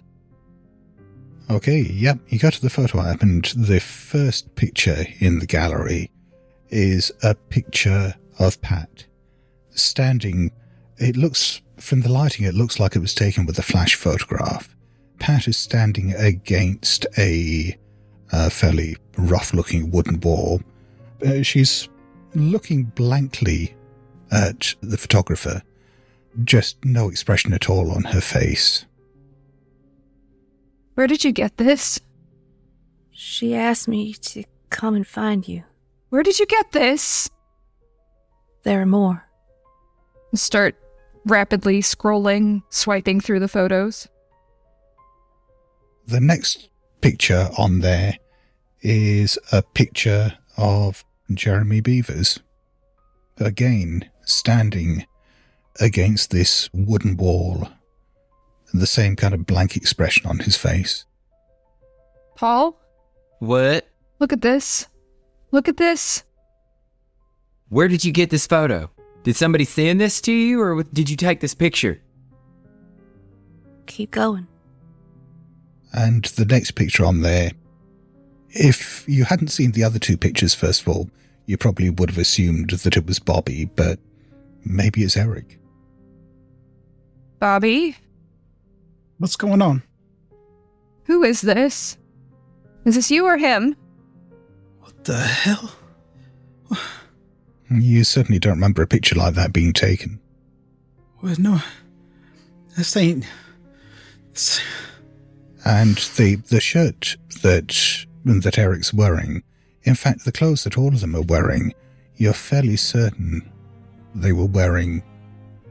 Okay, 1.48 1.81
yep, 1.81 2.18
you 2.29 2.38
go 2.38 2.50
to 2.50 2.61
the 2.61 2.70
photo 2.70 3.00
app, 3.00 3.22
and 3.22 3.44
the 3.57 3.81
first 3.81 4.55
picture 4.55 5.05
in 5.18 5.40
the 5.40 5.46
gallery 5.46 6.11
is 6.68 7.11
a 7.22 7.35
picture 7.35 8.14
of 8.38 8.61
Pat 8.62 9.05
standing. 9.70 10.53
It 11.01 11.17
looks, 11.17 11.63
from 11.79 12.03
the 12.03 12.11
lighting, 12.11 12.45
it 12.45 12.55
looks 12.55 12.79
like 12.79 12.95
it 12.95 13.01
was 13.01 13.15
taken 13.15 13.47
with 13.47 13.59
a 13.59 13.63
flash 13.63 13.95
photograph. 13.95 14.77
Pat 15.19 15.49
is 15.49 15.57
standing 15.57 16.13
against 16.15 17.07
a, 17.17 17.77
uh 18.33 18.51
fairly 18.51 18.97
rough 19.17 19.55
looking 19.55 19.91
wooden 19.91 20.21
wall. 20.21 20.61
Uh, 21.27 21.43
she's 21.43 21.89
looking 22.35 22.85
blankly 22.85 23.75
at 24.31 24.75
the 24.83 24.99
photographer, 24.99 25.63
just 26.45 26.85
no 26.85 27.09
expression 27.09 27.53
at 27.55 27.71
all 27.71 27.91
on 27.91 28.05
her 28.05 28.21
face. 28.21 28.85
Where 30.95 31.07
did 31.07 31.25
you 31.25 31.33
get 31.33 31.57
this? 31.57 31.99
She 33.11 33.55
asked 33.55 33.89
me 33.89 34.13
to 34.15 34.45
come 34.69 34.95
and 34.95 35.07
find 35.07 35.49
you. 35.49 35.65
Where 36.11 36.23
did 36.23 36.39
you 36.39 36.47
get 36.47 36.73
this? 36.73 37.31
There 38.65 38.83
are 38.83 38.87
more. 38.87 39.27
Start 40.35 40.77
rapidly 41.25 41.81
scrolling, 41.83 42.63
swiping 42.71 43.21
through 43.21 43.41
the 43.41 43.49
photos. 43.49 44.09
The 46.07 46.21
next 46.21 46.69
picture 47.01 47.49
on 47.59 47.81
there 47.81 48.17
is 48.83 49.39
a 49.53 49.63
picture 49.63 50.35
of 50.57 51.05
Jeremy 51.33 51.81
Beavers. 51.81 52.41
Again, 53.39 54.11
standing 54.25 55.07
against 55.81 56.31
this 56.31 56.69
wooden 56.73 57.17
wall. 57.17 57.69
The 58.73 58.87
same 58.87 59.17
kind 59.17 59.35
of 59.35 59.47
blank 59.47 59.77
expression 59.77 60.27
on 60.27 60.41
his 60.41 60.57
face. 60.57 61.05
Paul, 62.37 62.77
What? 63.39 63.87
look 64.19 64.33
at 64.33 64.43
this. 64.43 64.87
Look 65.53 65.69
at 65.69 65.77
this. 65.77 66.23
Where 67.69 67.89
did 67.89 68.05
you 68.05 68.13
get 68.13 68.31
this 68.31 68.47
photo? 68.47 68.91
Did 69.23 69.37
somebody 69.37 69.65
send 69.65 70.01
this 70.01 70.21
to 70.23 70.33
you 70.33 70.61
or 70.61 70.83
did 70.83 71.11
you 71.11 71.17
take 71.17 71.41
this 71.41 71.55
picture? 71.55 72.01
Keep 73.87 74.13
going. 74.13 74.47
And 75.93 76.25
the 76.25 76.45
next 76.45 76.73
picture 76.73 77.05
on 77.05 77.21
there, 77.21 77.51
if 78.51 79.05
you 79.09 79.25
hadn't 79.25 79.49
seen 79.49 79.73
the 79.73 79.85
other 79.85 79.99
two 79.99 80.17
pictures, 80.17 80.55
first 80.55 80.83
of 80.83 80.89
all, 80.89 81.11
you 81.47 81.57
probably 81.57 81.91
would 81.91 82.11
have 82.11 82.19
assumed 82.19 82.71
that 82.71 82.97
it 82.97 83.07
was 83.07 83.19
Bobby, 83.19 83.65
but 83.65 83.99
maybe 84.65 85.03
it's 85.03 85.17
Eric. 85.17 85.59
Bobby, 87.41 87.97
What's 89.19 89.37
going 89.37 89.61
on? 89.61 89.83
who 91.05 91.25
is 91.25 91.41
this? 91.43 91.99
Is 92.85 92.95
this 92.95 93.11
you 93.11 93.27
or 93.27 93.37
him? 93.37 93.75
What 94.79 95.05
the 95.05 95.19
hell? 95.19 95.73
You 97.71 98.03
certainly 98.05 98.39
don't 98.39 98.55
remember 98.55 98.83
a 98.83 98.87
picture 98.87 99.15
like 99.15 99.35
that 99.35 99.53
being 99.53 99.73
taken. 99.73 100.21
Well, 101.23 101.37
no, 101.39 101.61
this 102.77 102.97
ain't. 102.97 103.25
This, 104.33 104.61
And 105.65 105.97
the, 106.17 106.37
the 106.37 106.61
shirt 106.61 107.17
that, 107.43 108.05
that 108.25 108.59
Eric's 108.59 108.93
wearing, 108.93 109.43
in 109.85 109.95
fact, 109.95 110.25
the 110.25 110.33
clothes 110.33 110.65
that 110.65 110.79
all 110.79 110.89
of 110.89 111.01
them 111.01 111.15
are 111.15 111.23
wearing, 111.23 111.75
you're 112.17 112.33
fairly 112.33 112.77
certain 112.77 113.51
they 114.15 114.33
were 114.33 114.47
wearing 114.47 115.03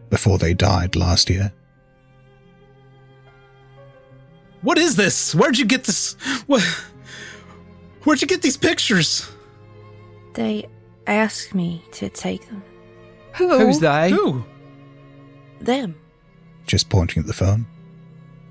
before 0.09 0.37
they 0.37 0.53
died 0.53 0.95
last 0.95 1.29
year. 1.29 1.51
what 4.61 4.77
is 4.77 4.95
this? 4.95 5.33
Where'd 5.33 5.57
you 5.57 5.65
get 5.65 5.83
this? 5.85 6.13
What? 6.47 6.63
Where'd 8.03 8.21
you 8.21 8.27
get 8.27 8.41
these 8.41 8.57
pictures? 8.57 9.29
They 10.33 10.67
asked 11.13 11.55
me 11.55 11.83
to 11.93 12.09
take 12.09 12.47
them. 12.47 12.63
Who? 13.35 13.57
Who's 13.57 13.79
they? 13.79 14.11
Who? 14.11 14.43
Them. 15.59 15.95
Just 16.65 16.89
pointing 16.89 17.21
at 17.21 17.27
the 17.27 17.33
phone. 17.33 17.65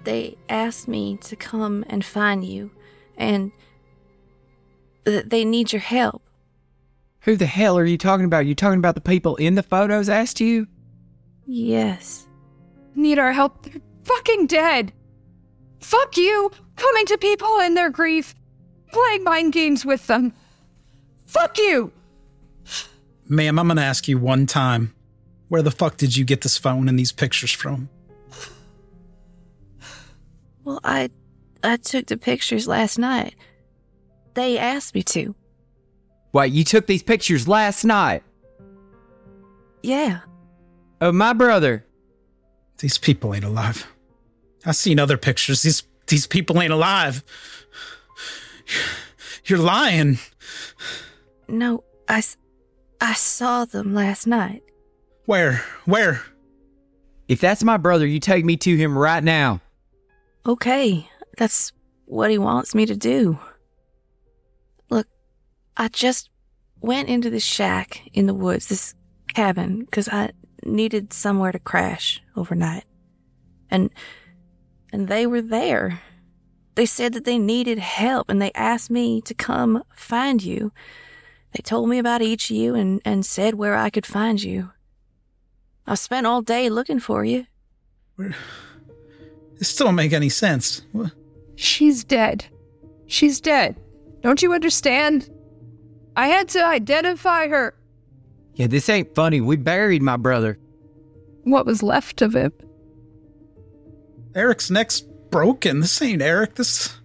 They 0.05 0.37
asked 0.49 0.89
me 0.89 1.19
to 1.23 1.37
come 1.37 1.85
and 1.89 2.05
find 2.05 2.45
you, 2.45 2.71
and 3.17 3.53
that 5.05 5.31
they 5.31 5.45
need 5.45 5.73
your 5.73 5.81
help. 5.81 6.23
Who 7.23 7.37
the 7.37 7.47
hell 7.47 7.77
are 7.79 7.85
you 7.85 7.99
talking 7.99 8.25
about? 8.25 8.47
You 8.47 8.55
talking 8.55 8.79
about 8.79 8.95
the 8.95 9.01
people 9.01 9.37
in 9.37 9.55
the 9.55 9.63
photos 9.63 10.09
asked 10.09 10.41
you? 10.41 10.67
Yes. 11.47 12.27
Need 12.95 13.19
our 13.19 13.33
help? 13.33 13.63
They're 13.63 13.83
fucking 14.05 14.47
dead. 14.47 14.93
Fuck 15.81 16.17
you, 16.17 16.51
coming 16.77 17.07
to 17.07 17.19
people 17.19 17.59
in 17.61 17.75
their 17.75 17.91
grief, 17.91 18.35
playing 18.93 19.25
mind 19.25 19.53
games 19.53 19.85
with 19.85 20.07
them. 20.07 20.33
Fuck 21.27 21.59
you. 21.59 21.93
Ma'am, 23.29 23.59
I'm 23.59 23.69
gonna 23.69 23.81
ask 23.83 24.09
you 24.09 24.19
one 24.19 24.47
time. 24.47 24.95
Where 25.49 25.63
the 25.63 25.71
fuck 25.71 25.97
did 25.97 26.17
you 26.17 26.25
get 26.25 26.43
this 26.43 26.59
phone 26.59 26.89
and 26.89 26.99
these 26.99 27.13
pictures 27.13 27.51
from? 27.53 27.89
Well, 30.65 30.81
I 30.85 31.11
I 31.63 31.77
took 31.77 32.07
the 32.07 32.17
pictures 32.17 32.69
last 32.69 32.99
night. 32.99 33.35
They 34.35 34.59
asked 34.59 34.95
me 34.95 35.03
to. 35.05 35.35
Wait, 36.33 36.53
you 36.53 36.65
took 36.65 36.87
these 36.87 37.03
pictures 37.03 37.49
last 37.49 37.85
night 37.85 38.23
Yeah. 39.83 40.21
of 41.01 41.15
my 41.15 41.33
brother. 41.33 41.85
These 42.79 42.99
people 42.99 43.35
ain't 43.35 43.45
alive. 43.45 43.87
I've 44.67 44.77
seen 44.77 44.99
other 44.99 45.17
pictures. 45.17 45.63
These 45.63 45.83
these 46.07 46.27
people 46.27 46.61
ain't 46.61 46.73
alive. 46.73 47.25
You're 49.47 49.59
lying. 49.59 50.19
No, 51.49 51.83
I 52.09 52.19
s- 52.19 52.37
I 53.01 53.15
saw 53.15 53.65
them 53.65 53.95
last 53.95 54.27
night. 54.27 54.63
Where? 55.27 55.65
Where? 55.85 56.23
If 57.29 57.41
that's 57.41 57.63
my 57.63 57.77
brother, 57.77 58.07
you 58.07 58.21
take 58.21 58.45
me 58.45 58.57
to 58.59 58.77
him 58.77 58.97
right 58.97 59.23
now. 59.23 59.61
Okay, 60.47 61.09
that's 61.37 61.73
what 62.07 62.31
he 62.31 62.39
wants 62.39 62.75
me 62.75 62.87
to 62.87 62.97
do. 62.97 63.39
Look, 64.89 65.07
I 65.77 65.89
just 65.89 66.31
went 66.81 67.09
into 67.09 67.29
this 67.29 67.45
shack 67.45 68.09
in 68.15 68.27
the 68.27 68.35
woods, 68.35 68.69
this 68.69 68.95
cabin, 69.29 69.81
because 69.81 70.09
I 70.09 70.31
needed 70.65 71.13
somewhere 71.13 71.53
to 71.53 71.59
crash 71.59 72.23
overnight. 72.37 72.85
And 73.71 73.91
and 74.93 75.09
they 75.09 75.27
were 75.27 75.43
there. 75.43 76.01
They 76.75 76.87
said 76.87 77.13
that 77.13 77.25
they 77.25 77.39
needed 77.39 77.79
help 77.79 78.31
and 78.31 78.41
they 78.41 78.53
asked 78.55 78.91
me 78.91 79.21
to 79.23 79.35
come 79.35 79.83
find 79.95 80.43
you. 80.43 80.73
They 81.53 81.63
told 81.63 81.89
me 81.89 81.99
about 81.99 82.23
each 82.23 82.51
of 82.51 82.57
you 82.57 82.75
and, 82.75 83.01
and 83.05 83.25
said 83.25 83.55
where 83.55 83.77
I 83.77 83.91
could 83.91 84.07
find 84.07 84.43
you. 84.43 84.71
I 85.87 85.95
spent 85.95 86.27
all 86.27 86.43
day 86.43 86.69
looking 86.69 87.01
for 87.01 87.25
you. 87.25 87.47
This 89.59 89.69
still 89.69 89.87
don't 89.87 89.95
make 89.95 90.13
any 90.13 90.29
sense. 90.29 90.83
What? 90.93 91.13
She's 91.57 92.05
dead. 92.05 92.47
She's 93.07 93.41
dead. 93.41 93.77
Don't 94.21 94.43
you 94.43 94.53
understand? 94.53 95.31
I 96.17 96.29
had 96.29 96.49
to 96.51 96.65
identify 96.65 97.49
her. 97.49 97.75
Yeah, 98.55 98.67
this 98.67 98.89
ain't 98.89 99.15
funny. 99.15 99.41
We 99.41 99.57
buried 99.57 100.03
my 100.03 100.17
brother. 100.17 100.59
What 101.45 101.65
was 101.65 101.83
left 101.83 102.21
of 102.23 102.35
him? 102.35 102.53
Eric's 104.35 104.71
neck's 104.71 105.01
broken. 105.01 105.81
This 105.81 106.03
ain't 106.03 106.21
Eric. 106.21 106.57
This. 106.57 106.97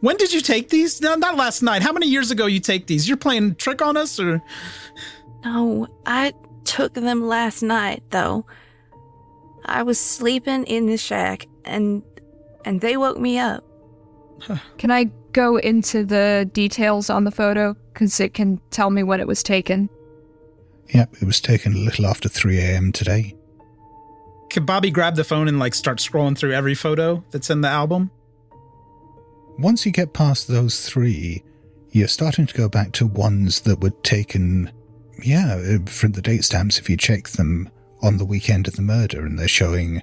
When 0.00 0.16
did 0.16 0.32
you 0.32 0.40
take 0.40 0.68
these? 0.68 1.00
No, 1.00 1.14
not 1.16 1.36
last 1.36 1.62
night. 1.62 1.82
How 1.82 1.92
many 1.92 2.06
years 2.06 2.30
ago 2.30 2.46
you 2.46 2.60
take 2.60 2.86
these? 2.86 3.08
You're 3.08 3.16
playing 3.16 3.56
trick 3.56 3.82
on 3.82 3.96
us, 3.96 4.20
or 4.20 4.42
No, 5.44 5.88
I 6.06 6.32
took 6.64 6.94
them 6.94 7.26
last 7.26 7.62
night 7.62 8.02
though. 8.10 8.46
I 9.64 9.82
was 9.82 9.98
sleeping 9.98 10.64
in 10.64 10.86
the 10.86 10.96
shack 10.96 11.46
and 11.64 12.02
and 12.64 12.80
they 12.80 12.96
woke 12.96 13.18
me 13.18 13.38
up. 13.38 13.64
Can 14.78 14.90
I 14.90 15.10
go 15.32 15.56
into 15.56 16.04
the 16.04 16.48
details 16.52 17.10
on 17.10 17.24
the 17.24 17.30
photo? 17.30 17.74
Because 17.92 18.20
it 18.20 18.34
can 18.34 18.60
tell 18.70 18.90
me 18.90 19.02
when 19.02 19.20
it 19.20 19.26
was 19.26 19.42
taken. 19.42 19.88
Yep, 20.94 21.16
it 21.20 21.24
was 21.24 21.40
taken 21.40 21.74
a 21.74 21.78
little 21.78 22.06
after 22.06 22.28
3 22.28 22.58
a.m. 22.58 22.92
today. 22.92 23.34
could 24.50 24.64
Bobby 24.64 24.90
grab 24.90 25.16
the 25.16 25.24
phone 25.24 25.48
and 25.48 25.58
like 25.58 25.74
start 25.74 25.98
scrolling 25.98 26.36
through 26.38 26.52
every 26.52 26.74
photo 26.74 27.22
that's 27.30 27.50
in 27.50 27.60
the 27.60 27.68
album? 27.68 28.10
Once 29.58 29.84
you 29.84 29.90
get 29.90 30.12
past 30.12 30.46
those 30.46 30.88
three, 30.88 31.42
you're 31.90 32.06
starting 32.06 32.46
to 32.46 32.54
go 32.54 32.68
back 32.68 32.92
to 32.92 33.06
ones 33.06 33.62
that 33.62 33.80
were 33.80 33.90
taken, 34.04 34.70
yeah, 35.22 35.78
from 35.86 36.12
the 36.12 36.22
date 36.22 36.44
stamps 36.44 36.78
if 36.78 36.88
you 36.88 36.96
check 36.96 37.28
them 37.30 37.68
on 38.00 38.18
the 38.18 38.24
weekend 38.24 38.68
of 38.68 38.76
the 38.76 38.82
murder, 38.82 39.26
and 39.26 39.36
they're 39.36 39.48
showing 39.48 40.00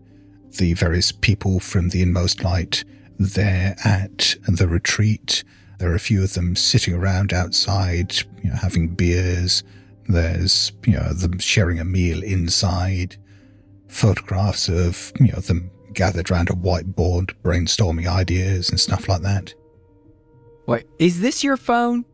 the 0.58 0.74
various 0.74 1.14
people 1.14 1.62
from 1.62 1.90
the 1.90 2.02
inmost 2.02 2.44
light 2.44 2.84
there 3.18 3.76
at 3.86 4.36
the 4.46 4.68
retreat. 4.68 5.46
There 5.80 5.90
are 5.90 5.96
a 5.96 6.00
few 6.00 6.22
of 6.22 6.34
them 6.34 6.58
sitting 6.58 6.94
around 6.94 7.32
outside, 7.32 8.14
you 8.44 8.50
know, 8.50 8.58
having 8.58 8.90
beers. 8.90 9.64
There's, 10.10 10.74
you 10.86 10.94
know, 10.94 11.14
them 11.14 11.40
sharing 11.40 11.80
a 11.80 11.86
meal 11.86 12.22
inside. 12.24 13.16
Photographs 13.88 14.68
of, 14.68 15.14
you 15.18 15.32
know, 15.32 15.40
them 15.40 15.72
gathered 15.96 16.30
around 16.30 16.50
a 16.50 16.54
whiteboard, 16.54 17.34
brainstorming 17.44 18.08
ideas 18.08 18.70
and 18.70 18.80
stuff 18.80 19.08
like 19.08 19.22
that. 19.22 19.54
Wait, 20.68 20.86
is 21.00 21.22
this 21.22 21.44
your 21.44 21.58
phone? 21.58 22.06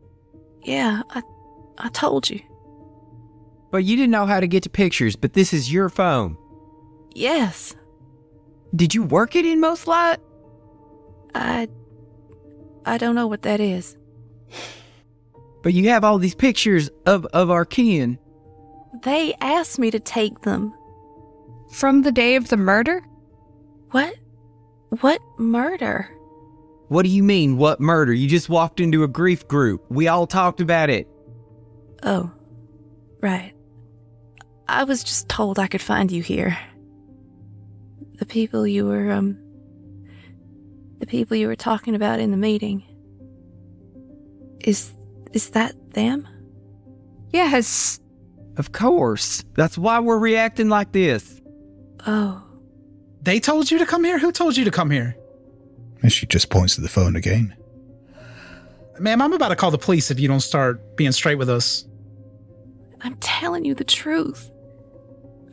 Yeah, 0.62 1.02
I 1.10 1.22
I 1.78 1.88
told 1.88 2.30
you. 2.30 2.40
But 3.70 3.84
you 3.84 3.96
didn't 3.96 4.10
know 4.10 4.26
how 4.26 4.40
to 4.40 4.46
get 4.46 4.62
to 4.64 4.70
pictures, 4.70 5.16
but 5.16 5.32
this 5.32 5.52
is 5.52 5.72
your 5.72 5.88
phone. 5.88 6.36
Yes. 7.14 7.74
Did 8.74 8.94
you 8.94 9.02
work 9.02 9.34
it 9.34 9.44
Inmost 9.44 9.86
Light? 9.86 10.18
I 11.34 11.68
I 12.84 12.98
don't 12.98 13.14
know 13.14 13.26
what 13.26 13.42
that 13.42 13.60
is. 13.60 13.96
But 15.62 15.72
you 15.74 15.88
have 15.88 16.04
all 16.04 16.18
these 16.18 16.34
pictures 16.34 16.90
of, 17.06 17.24
of 17.26 17.50
our 17.50 17.64
kin. 17.64 18.18
They 19.02 19.34
asked 19.40 19.78
me 19.78 19.90
to 19.90 20.00
take 20.00 20.42
them. 20.42 20.74
From 21.70 22.02
the 22.02 22.12
day 22.12 22.34
of 22.36 22.48
the 22.48 22.56
murder? 22.56 23.02
What? 23.92 24.14
What 25.00 25.20
murder? 25.38 26.08
What 26.88 27.04
do 27.04 27.08
you 27.08 27.22
mean, 27.22 27.56
what 27.56 27.80
murder? 27.80 28.12
You 28.12 28.28
just 28.28 28.48
walked 28.48 28.80
into 28.80 29.02
a 29.02 29.08
grief 29.08 29.46
group. 29.48 29.84
We 29.88 30.08
all 30.08 30.26
talked 30.26 30.60
about 30.60 30.90
it. 30.90 31.08
Oh. 32.02 32.30
Right. 33.22 33.54
I 34.68 34.84
was 34.84 35.04
just 35.04 35.28
told 35.28 35.58
I 35.58 35.68
could 35.68 35.80
find 35.80 36.10
you 36.10 36.22
here. 36.22 36.58
The 38.18 38.26
people 38.26 38.66
you 38.66 38.86
were 38.86 39.10
um 39.10 39.38
the 40.98 41.06
people 41.06 41.36
you 41.36 41.46
were 41.46 41.56
talking 41.56 41.94
about 41.94 42.20
in 42.20 42.30
the 42.30 42.36
meeting. 42.36 42.82
Is 44.60 44.92
is 45.32 45.50
that 45.50 45.74
them? 45.92 46.28
Yes. 47.30 48.00
Of 48.56 48.72
course. 48.72 49.44
That's 49.54 49.78
why 49.78 50.00
we're 50.00 50.18
reacting 50.18 50.68
like 50.68 50.92
this. 50.92 51.40
Oh. 52.06 52.42
They 53.22 53.38
told 53.38 53.70
you 53.70 53.78
to 53.78 53.86
come 53.86 54.04
here? 54.04 54.18
Who 54.18 54.32
told 54.32 54.56
you 54.56 54.64
to 54.64 54.70
come 54.70 54.90
here? 54.90 55.16
And 56.02 56.12
she 56.12 56.26
just 56.26 56.50
points 56.50 56.74
to 56.74 56.80
the 56.80 56.88
phone 56.88 57.14
again. 57.14 57.56
Ma'am, 58.98 59.22
I'm 59.22 59.32
about 59.32 59.48
to 59.48 59.56
call 59.56 59.70
the 59.70 59.78
police 59.78 60.10
if 60.10 60.18
you 60.20 60.28
don't 60.28 60.40
start 60.40 60.96
being 60.96 61.12
straight 61.12 61.36
with 61.36 61.48
us. 61.48 61.86
I'm 63.00 63.16
telling 63.16 63.64
you 63.64 63.74
the 63.74 63.84
truth. 63.84 64.50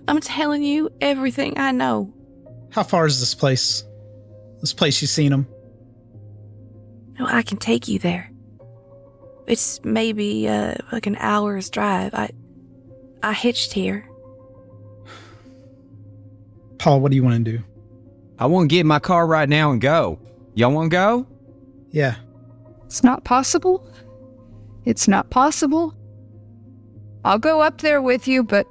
I'm 0.08 0.20
telling 0.20 0.64
you 0.64 0.90
everything 1.02 1.58
I 1.58 1.72
know. 1.72 2.14
How 2.72 2.84
far 2.84 3.06
is 3.06 3.20
this 3.20 3.36
place? 3.36 3.84
This 4.62 4.74
place 4.74 5.02
you've 5.02 5.12
seen 5.12 5.32
them? 5.32 5.48
No, 7.20 7.28
I 7.28 7.44
can 7.44 7.58
take 7.58 7.88
you 7.88 8.00
there. 8.00 8.32
It's 9.48 9.84
maybe 9.84 10.48
uh, 10.48 10.76
like 10.92 11.08
an 11.08 11.16
hour's 11.18 11.70
drive. 11.70 12.14
I 12.14 12.30
I 13.22 13.34
hitched 13.34 13.74
here. 13.74 14.09
Paul, 16.80 17.02
what 17.02 17.12
do 17.12 17.16
you 17.16 17.24
want 17.24 17.46
to 17.46 17.58
do? 17.58 17.64
I 18.40 18.46
want 18.48 18.70
to 18.70 18.74
get 18.74 18.82
in 18.82 18.88
my 18.88 19.00
car 19.00 19.28
right 19.28 19.48
now 19.48 19.72
and 19.72 19.82
go. 19.82 20.20
Y'all 20.56 20.74
want 20.74 20.90
to 20.92 20.96
go? 20.96 21.28
Yeah. 21.92 22.16
It's 22.86 23.04
not 23.04 23.24
possible. 23.24 23.88
It's 24.86 25.08
not 25.08 25.30
possible. 25.30 25.94
I'll 27.26 27.38
go 27.38 27.62
up 27.62 27.82
there 27.82 28.02
with 28.02 28.28
you, 28.28 28.44
but 28.44 28.66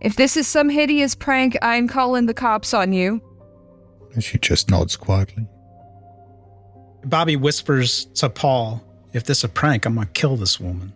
if 0.00 0.16
this 0.16 0.36
is 0.36 0.46
some 0.46 0.68
hideous 0.68 1.14
prank, 1.14 1.56
I'm 1.62 1.88
calling 1.88 2.26
the 2.26 2.34
cops 2.34 2.74
on 2.74 2.92
you. 2.92 3.22
And 4.12 4.22
she 4.22 4.38
just 4.38 4.70
nods 4.70 4.96
quietly. 4.96 5.46
Bobby 7.04 7.36
whispers 7.36 8.04
to 8.16 8.28
Paul, 8.28 8.84
If 9.12 9.24
this 9.24 9.38
is 9.38 9.44
a 9.44 9.48
prank, 9.48 9.86
I'm 9.86 9.94
gonna 9.94 10.06
kill 10.06 10.36
this 10.36 10.60
woman. 10.60 10.92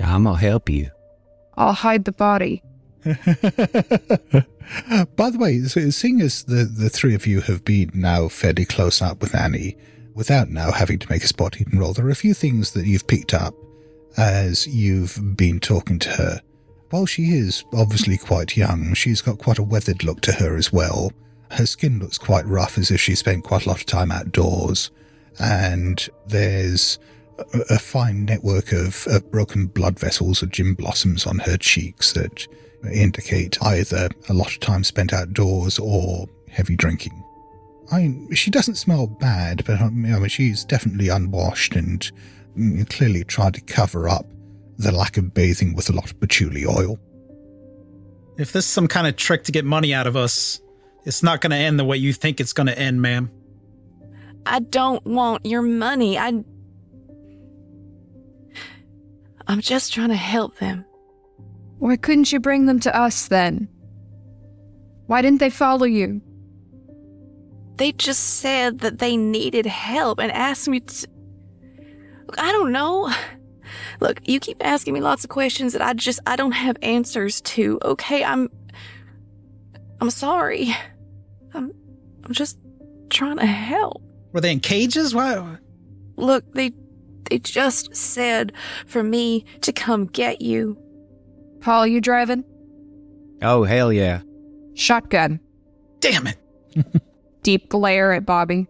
I'm 0.00 0.24
gonna 0.24 0.38
help 0.38 0.68
you. 0.68 0.90
I'll 1.56 1.72
hide 1.72 2.04
the 2.04 2.12
body. 2.12 2.62
By 5.16 5.30
the 5.30 5.38
way, 5.38 5.60
seeing 5.62 6.20
as 6.20 6.44
the, 6.44 6.64
the 6.64 6.90
three 6.90 7.14
of 7.14 7.26
you 7.26 7.40
have 7.42 7.64
been 7.64 7.90
now 7.94 8.28
fairly 8.28 8.64
close 8.64 9.00
up 9.00 9.20
with 9.20 9.34
Annie, 9.34 9.76
without 10.14 10.50
now 10.50 10.70
having 10.70 10.98
to 10.98 11.10
make 11.10 11.24
a 11.24 11.28
spot 11.28 11.54
hidden 11.54 11.78
roll, 11.78 11.92
there 11.92 12.06
are 12.06 12.10
a 12.10 12.14
few 12.14 12.34
things 12.34 12.72
that 12.72 12.86
you've 12.86 13.06
picked 13.06 13.32
up 13.32 13.54
as 14.16 14.66
you've 14.66 15.36
been 15.36 15.60
talking 15.60 15.98
to 16.00 16.10
her. 16.10 16.42
While 16.90 17.06
she 17.06 17.30
is 17.30 17.64
obviously 17.72 18.18
quite 18.18 18.56
young, 18.56 18.94
she's 18.94 19.22
got 19.22 19.38
quite 19.38 19.58
a 19.58 19.62
weathered 19.62 20.04
look 20.04 20.20
to 20.22 20.32
her 20.32 20.56
as 20.56 20.72
well. 20.72 21.12
Her 21.52 21.66
skin 21.66 21.98
looks 21.98 22.18
quite 22.18 22.46
rough 22.46 22.78
as 22.78 22.90
if 22.90 23.00
she 23.00 23.14
spent 23.14 23.44
quite 23.44 23.64
a 23.64 23.68
lot 23.68 23.78
of 23.78 23.86
time 23.86 24.10
outdoors. 24.10 24.90
And 25.38 26.06
there's 26.26 26.98
a, 27.70 27.78
fine 27.78 28.24
network 28.24 28.72
of, 28.72 29.06
of 29.06 29.30
broken 29.30 29.66
blood 29.66 29.98
vessels 29.98 30.42
or 30.42 30.46
gin 30.46 30.74
blossoms 30.74 31.26
on 31.26 31.38
her 31.40 31.56
cheeks 31.56 32.12
that 32.12 32.46
indicate 32.92 33.62
either 33.62 34.08
a 34.28 34.34
lot 34.34 34.52
of 34.52 34.60
time 34.60 34.84
spent 34.84 35.12
outdoors 35.12 35.78
or 35.78 36.26
heavy 36.48 36.76
drinking. 36.76 37.24
I 37.92 38.02
mean, 38.02 38.34
she 38.34 38.50
doesn't 38.50 38.76
smell 38.76 39.06
bad, 39.06 39.64
but 39.64 39.80
I 39.80 39.88
mean, 39.88 40.28
she's 40.28 40.64
definitely 40.64 41.08
unwashed 41.08 41.74
and 41.74 42.10
mm, 42.56 42.88
clearly 42.88 43.24
tried 43.24 43.54
to 43.54 43.60
cover 43.62 44.08
up 44.08 44.26
the 44.78 44.92
lack 44.92 45.16
of 45.16 45.34
bathing 45.34 45.74
with 45.74 45.90
a 45.90 45.92
lot 45.92 46.10
of 46.10 46.18
patchouli 46.20 46.64
oil. 46.64 46.98
If 48.38 48.52
this 48.52 48.64
is 48.64 48.70
some 48.70 48.88
kind 48.88 49.06
of 49.06 49.16
trick 49.16 49.44
to 49.44 49.52
get 49.52 49.64
money 49.64 49.92
out 49.92 50.06
of 50.06 50.16
us, 50.16 50.60
it's 51.04 51.22
not 51.22 51.40
gonna 51.40 51.56
end 51.56 51.78
the 51.78 51.84
way 51.84 51.96
you 51.96 52.12
think 52.12 52.40
it's 52.40 52.52
gonna 52.52 52.72
end, 52.72 53.02
ma'am. 53.02 53.30
I 54.46 54.60
don't 54.60 55.04
want 55.04 55.44
your 55.44 55.62
money. 55.62 56.18
I. 56.18 56.44
I'm 59.46 59.60
just 59.60 59.92
trying 59.92 60.10
to 60.10 60.16
help 60.16 60.58
them. 60.58 60.84
Why 61.80 61.96
couldn't 61.96 62.30
you 62.30 62.40
bring 62.40 62.66
them 62.66 62.78
to 62.80 62.94
us 62.94 63.26
then? 63.28 63.68
Why 65.06 65.22
didn't 65.22 65.40
they 65.40 65.50
follow 65.50 65.86
you? 65.86 66.20
They 67.76 67.92
just 67.92 68.38
said 68.40 68.80
that 68.80 68.98
they 68.98 69.16
needed 69.16 69.64
help 69.64 70.20
and 70.20 70.30
asked 70.30 70.68
me 70.68 70.80
to. 70.80 71.08
Look, 72.26 72.38
I 72.38 72.52
don't 72.52 72.70
know. 72.70 73.10
Look, 74.00 74.20
you 74.28 74.40
keep 74.40 74.58
asking 74.64 74.92
me 74.92 75.00
lots 75.00 75.24
of 75.24 75.30
questions 75.30 75.72
that 75.72 75.80
I 75.80 75.94
just 75.94 76.20
I 76.26 76.36
don't 76.36 76.52
have 76.52 76.76
answers 76.82 77.40
to. 77.42 77.78
Okay, 77.82 78.22
I'm 78.22 78.50
I'm 80.02 80.10
sorry. 80.10 80.76
I'm 81.54 81.72
I'm 82.24 82.32
just 82.34 82.58
trying 83.08 83.38
to 83.38 83.46
help. 83.46 84.02
Were 84.34 84.42
they 84.42 84.52
in 84.52 84.60
cages? 84.60 85.14
Why? 85.14 85.56
Look, 86.16 86.44
they 86.52 86.72
they 87.30 87.38
just 87.38 87.96
said 87.96 88.52
for 88.86 89.02
me 89.02 89.46
to 89.62 89.72
come 89.72 90.04
get 90.04 90.42
you. 90.42 90.76
Paul, 91.60 91.86
you 91.86 92.00
driving? 92.00 92.44
Oh, 93.42 93.64
hell 93.64 93.92
yeah. 93.92 94.22
Shotgun. 94.74 95.40
Damn 96.00 96.26
it. 96.26 96.36
Deep 97.42 97.68
glare 97.68 98.12
at 98.12 98.26
Bobby. 98.26 98.66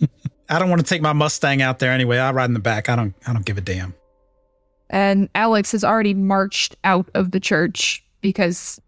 I 0.48 0.58
don't 0.58 0.68
want 0.68 0.80
to 0.80 0.86
take 0.86 1.02
my 1.02 1.12
Mustang 1.12 1.62
out 1.62 1.78
there 1.78 1.90
anyway. 1.90 2.18
I'll 2.18 2.34
ride 2.34 2.46
in 2.46 2.54
the 2.54 2.60
back. 2.60 2.88
I 2.88 2.96
don't 2.96 3.14
I 3.26 3.32
don't 3.32 3.44
give 3.44 3.58
a 3.58 3.62
damn. 3.62 3.94
And 4.90 5.28
Alex 5.34 5.72
has 5.72 5.84
already 5.84 6.14
marched 6.14 6.76
out 6.84 7.08
of 7.14 7.30
the 7.30 7.40
church 7.40 8.04
because 8.20 8.80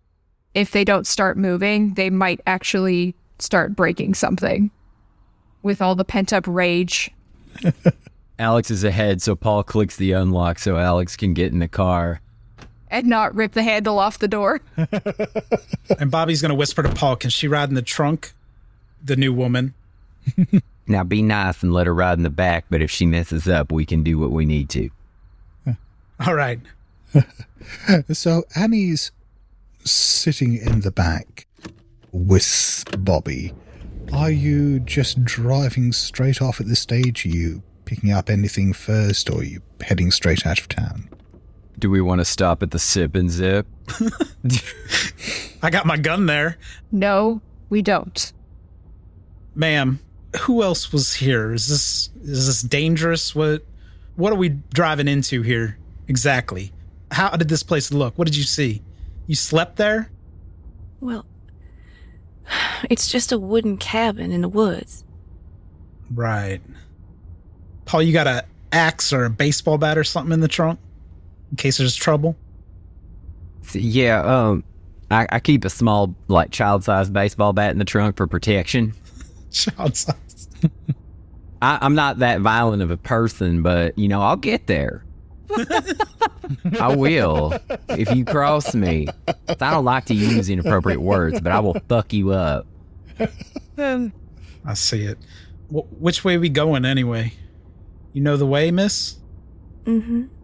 if 0.54 0.70
they 0.70 0.84
don't 0.84 1.06
start 1.06 1.36
moving, 1.36 1.94
they 1.94 2.10
might 2.10 2.40
actually 2.46 3.14
start 3.38 3.74
breaking 3.74 4.14
something 4.14 4.70
with 5.62 5.82
all 5.82 5.94
the 5.94 6.04
pent 6.04 6.32
up 6.32 6.44
rage. 6.46 7.10
Alex 8.38 8.70
is 8.70 8.84
ahead, 8.84 9.22
so 9.22 9.34
Paul 9.34 9.62
clicks 9.62 9.96
the 9.96 10.12
unlock 10.12 10.58
so 10.58 10.76
Alex 10.76 11.16
can 11.16 11.32
get 11.32 11.52
in 11.52 11.58
the 11.58 11.68
car. 11.68 12.20
And 12.90 13.06
not 13.06 13.34
rip 13.34 13.52
the 13.52 13.62
handle 13.62 13.98
off 13.98 14.18
the 14.18 14.28
door. 14.28 14.60
And 15.98 16.10
Bobby's 16.10 16.42
gonna 16.42 16.54
whisper 16.54 16.82
to 16.82 16.92
Paul, 16.92 17.16
can 17.16 17.30
she 17.30 17.48
ride 17.48 17.68
in 17.68 17.74
the 17.74 17.82
trunk? 17.82 18.32
The 19.04 19.16
new 19.16 19.32
woman. 19.32 19.74
Now 20.88 21.02
be 21.02 21.20
nice 21.22 21.62
and 21.62 21.72
let 21.72 21.86
her 21.86 21.94
ride 21.94 22.16
in 22.18 22.22
the 22.22 22.30
back, 22.30 22.66
but 22.70 22.80
if 22.80 22.90
she 22.90 23.06
messes 23.06 23.48
up, 23.48 23.72
we 23.72 23.84
can 23.84 24.02
do 24.02 24.18
what 24.18 24.30
we 24.30 24.44
need 24.44 24.68
to. 24.70 24.90
All 26.24 26.34
right. 26.34 26.60
So 28.12 28.44
Annie's 28.54 29.10
sitting 29.84 30.56
in 30.56 30.80
the 30.82 30.92
back 30.92 31.46
with 32.12 32.84
Bobby. 32.98 33.52
Are 34.12 34.30
you 34.30 34.78
just 34.80 35.24
driving 35.24 35.92
straight 35.92 36.40
off 36.40 36.60
at 36.60 36.68
this 36.68 36.80
stage? 36.80 37.26
Are 37.26 37.30
you 37.30 37.62
picking 37.84 38.12
up 38.12 38.30
anything 38.30 38.72
first, 38.72 39.28
or 39.28 39.40
are 39.40 39.44
you 39.44 39.62
heading 39.80 40.10
straight 40.12 40.46
out 40.46 40.60
of 40.60 40.68
town? 40.68 41.08
Do 41.78 41.90
we 41.90 42.00
want 42.00 42.20
to 42.20 42.24
stop 42.24 42.62
at 42.62 42.70
the 42.70 42.78
sip 42.78 43.14
and 43.14 43.30
zip? 43.30 43.66
I 45.62 45.70
got 45.70 45.86
my 45.86 45.96
gun 45.96 46.26
there. 46.26 46.56
No, 46.90 47.42
we 47.68 47.82
don't. 47.82 48.32
Ma'am, 49.54 50.00
who 50.40 50.62
else 50.62 50.92
was 50.92 51.14
here? 51.14 51.52
Is 51.52 51.68
this 51.68 52.10
is 52.22 52.46
this 52.46 52.62
dangerous? 52.62 53.34
What 53.34 53.64
what 54.16 54.32
are 54.32 54.36
we 54.36 54.50
driving 54.50 55.08
into 55.08 55.42
here 55.42 55.78
exactly? 56.08 56.72
How 57.10 57.30
did 57.30 57.48
this 57.48 57.62
place 57.62 57.92
look? 57.92 58.16
What 58.18 58.26
did 58.26 58.36
you 58.36 58.42
see? 58.42 58.82
You 59.26 59.34
slept 59.34 59.76
there? 59.76 60.10
Well, 61.00 61.26
it's 62.90 63.08
just 63.08 63.32
a 63.32 63.38
wooden 63.38 63.76
cabin 63.76 64.32
in 64.32 64.40
the 64.40 64.48
woods. 64.48 65.04
Right. 66.10 66.60
Paul, 67.84 68.02
you 68.02 68.12
got 68.12 68.26
a 68.26 68.44
axe 68.72 69.12
or 69.12 69.24
a 69.24 69.30
baseball 69.30 69.78
bat 69.78 69.96
or 69.98 70.04
something 70.04 70.32
in 70.32 70.40
the 70.40 70.48
trunk? 70.48 70.78
In 71.50 71.56
case 71.56 71.78
there's 71.78 71.96
trouble? 71.96 72.36
Yeah, 73.72 74.20
um, 74.22 74.64
I, 75.10 75.26
I 75.30 75.40
keep 75.40 75.64
a 75.64 75.70
small, 75.70 76.14
like, 76.28 76.50
child-sized 76.50 77.12
baseball 77.12 77.52
bat 77.52 77.72
in 77.72 77.78
the 77.78 77.84
trunk 77.84 78.16
for 78.16 78.26
protection. 78.26 78.94
Child 79.50 79.96
size. 79.96 80.48
I, 81.62 81.78
I'm 81.80 81.94
not 81.94 82.18
that 82.18 82.40
violent 82.40 82.82
of 82.82 82.90
a 82.90 82.96
person, 82.96 83.62
but 83.62 83.96
you 83.98 84.08
know, 84.08 84.20
I'll 84.20 84.36
get 84.36 84.66
there. 84.66 85.04
I 86.80 86.94
will 86.94 87.54
if 87.88 88.14
you 88.14 88.24
cross 88.24 88.74
me. 88.74 89.08
I 89.48 89.54
don't 89.70 89.84
like 89.84 90.04
to 90.06 90.14
use 90.14 90.50
inappropriate 90.50 91.00
words, 91.00 91.40
but 91.40 91.52
I 91.52 91.60
will 91.60 91.76
fuck 91.88 92.12
you 92.12 92.32
up. 92.32 92.66
I 93.78 94.74
see 94.74 95.04
it. 95.04 95.18
Wh- 95.70 95.90
which 96.00 96.24
way 96.24 96.36
we 96.36 96.48
going 96.48 96.84
anyway? 96.84 97.32
You 98.12 98.22
know 98.22 98.36
the 98.36 98.46
way, 98.46 98.70
miss? 98.70 99.16
Mm-hmm. 99.84 100.24
She 100.24 100.35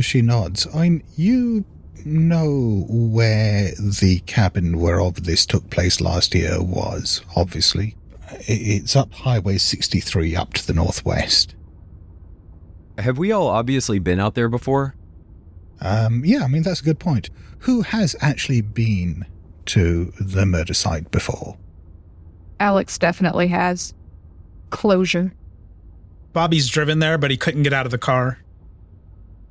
she 0.00 0.22
nods. 0.22 0.66
I 0.74 0.82
mean, 0.82 1.02
you 1.16 1.64
know 2.04 2.86
where 2.88 3.72
the 3.78 4.22
cabin 4.26 4.78
where 4.78 5.00
all 5.00 5.10
this 5.10 5.46
took 5.46 5.68
place 5.70 6.00
last 6.00 6.34
year 6.34 6.62
was, 6.62 7.22
obviously. 7.36 7.96
It's 8.46 8.94
up 8.96 9.12
Highway 9.12 9.58
63 9.58 10.36
up 10.36 10.54
to 10.54 10.66
the 10.66 10.72
northwest. 10.72 11.54
Have 12.98 13.18
we 13.18 13.32
all 13.32 13.48
obviously 13.48 13.98
been 13.98 14.20
out 14.20 14.34
there 14.34 14.48
before? 14.48 14.94
Um, 15.80 16.22
yeah, 16.24 16.44
I 16.44 16.48
mean, 16.48 16.62
that's 16.62 16.80
a 16.80 16.84
good 16.84 16.98
point. 16.98 17.30
Who 17.60 17.82
has 17.82 18.14
actually 18.20 18.60
been 18.60 19.26
to 19.66 20.12
the 20.20 20.46
murder 20.46 20.74
site 20.74 21.10
before? 21.10 21.56
Alex 22.58 22.98
definitely 22.98 23.48
has. 23.48 23.94
Closure. 24.68 25.32
Bobby's 26.32 26.68
driven 26.68 26.98
there, 26.98 27.18
but 27.18 27.30
he 27.30 27.36
couldn't 27.36 27.62
get 27.62 27.72
out 27.72 27.86
of 27.86 27.90
the 27.90 27.98
car. 27.98 28.39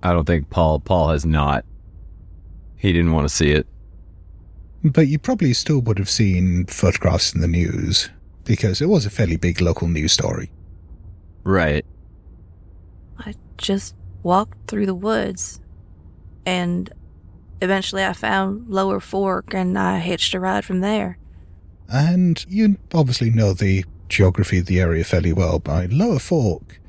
I 0.02 0.14
don't 0.14 0.26
think 0.26 0.50
Paul. 0.50 0.80
Paul 0.80 1.10
has 1.10 1.26
not. 1.26 1.66
He 2.76 2.94
didn't 2.94 3.12
want 3.12 3.28
to 3.28 3.34
see 3.34 3.52
it. 3.52 3.68
But 4.84 5.08
you 5.08 5.20
probably 5.20 5.54
still 5.54 5.80
would 5.80 5.98
have 5.98 6.10
seen 6.10 6.66
photographs 6.66 7.34
in 7.34 7.42
the 7.42 7.48
news 7.48 8.10
because 8.46 8.82
it 8.82 8.88
was 8.88 9.06
a 9.06 9.10
fairly 9.10 9.36
big 9.36 9.60
local 9.60 9.88
news 9.88 10.14
story. 10.14 10.52
Right. 11.44 11.86
I 13.18 13.34
just 13.58 13.96
walked 14.24 14.70
through 14.70 14.86
the 14.86 14.96
woods 14.96 15.60
and 16.46 16.92
eventually 17.62 18.06
I 18.06 18.14
found 18.14 18.70
Lower 18.70 19.02
Fork 19.02 19.54
and 19.54 19.78
I 19.78 20.00
hitched 20.00 20.34
a 20.34 20.40
ride 20.40 20.64
from 20.64 20.80
there. 20.80 21.18
And 21.90 22.46
you 22.48 22.78
obviously 22.94 23.30
know 23.30 23.54
the 23.54 23.84
geography 24.08 24.60
of 24.60 24.68
the 24.68 24.80
area 24.80 25.04
fairly 25.04 25.34
well. 25.34 25.60
By 25.60 25.88
Lower 25.88 26.20
Fork 26.20 26.80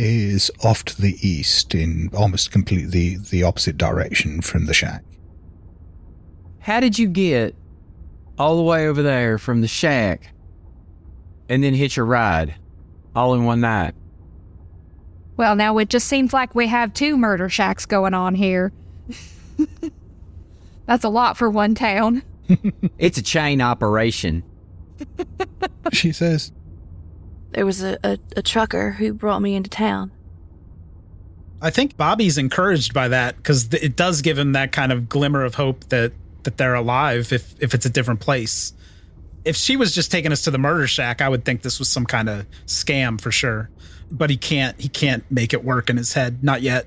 is 0.00 0.50
off 0.64 0.82
to 0.86 1.00
the 1.00 1.16
east 1.20 1.74
in 1.74 2.08
almost 2.16 2.50
completely 2.50 3.18
the 3.18 3.42
opposite 3.42 3.76
direction 3.76 4.40
from 4.40 4.64
the 4.64 4.72
shack. 4.72 5.04
How 6.60 6.80
did 6.80 6.98
you 6.98 7.06
get 7.06 7.54
all 8.38 8.56
the 8.56 8.62
way 8.62 8.88
over 8.88 9.02
there 9.02 9.36
from 9.36 9.60
the 9.60 9.68
shack 9.68 10.32
and 11.50 11.62
then 11.62 11.74
hitch 11.74 11.98
a 11.98 12.02
ride 12.02 12.54
all 13.14 13.34
in 13.34 13.44
one 13.44 13.60
night? 13.60 13.94
Well, 15.36 15.54
now 15.54 15.76
it 15.78 15.90
just 15.90 16.06
seems 16.06 16.32
like 16.32 16.54
we 16.54 16.66
have 16.68 16.94
two 16.94 17.18
murder 17.18 17.50
shacks 17.50 17.84
going 17.84 18.14
on 18.14 18.34
here. 18.34 18.72
That's 20.86 21.04
a 21.04 21.08
lot 21.08 21.36
for 21.36 21.50
one 21.50 21.74
town. 21.74 22.22
It's 22.98 23.16
a 23.16 23.22
chain 23.22 23.60
operation. 23.60 24.42
She 25.92 26.10
says, 26.10 26.50
There 27.52 27.66
was 27.66 27.82
a, 27.82 27.98
a, 28.04 28.18
a 28.36 28.42
trucker 28.42 28.92
who 28.92 29.12
brought 29.12 29.40
me 29.40 29.54
into 29.54 29.70
town. 29.70 30.12
I 31.62 31.70
think 31.70 31.96
Bobby's 31.96 32.38
encouraged 32.38 32.94
by 32.94 33.08
that 33.08 33.36
because 33.36 33.72
it 33.74 33.96
does 33.96 34.22
give 34.22 34.38
him 34.38 34.52
that 34.52 34.72
kind 34.72 34.92
of 34.92 35.08
glimmer 35.08 35.44
of 35.44 35.56
hope 35.56 35.84
that 35.88 36.12
that 36.44 36.56
they're 36.56 36.74
alive 36.74 37.32
if 37.32 37.54
if 37.60 37.74
it's 37.74 37.84
a 37.84 37.90
different 37.90 38.20
place. 38.20 38.72
If 39.44 39.56
she 39.56 39.76
was 39.76 39.94
just 39.94 40.10
taking 40.10 40.32
us 40.32 40.42
to 40.42 40.50
the 40.50 40.58
murder 40.58 40.86
shack, 40.86 41.20
I 41.20 41.28
would 41.28 41.44
think 41.44 41.62
this 41.62 41.78
was 41.78 41.88
some 41.88 42.06
kind 42.06 42.28
of 42.28 42.46
scam 42.66 43.20
for 43.20 43.30
sure. 43.30 43.70
But 44.10 44.30
he 44.30 44.36
can't 44.36 44.80
he 44.80 44.88
can't 44.88 45.28
make 45.30 45.52
it 45.52 45.64
work 45.64 45.90
in 45.90 45.96
his 45.96 46.14
head, 46.14 46.42
not 46.42 46.62
yet. 46.62 46.86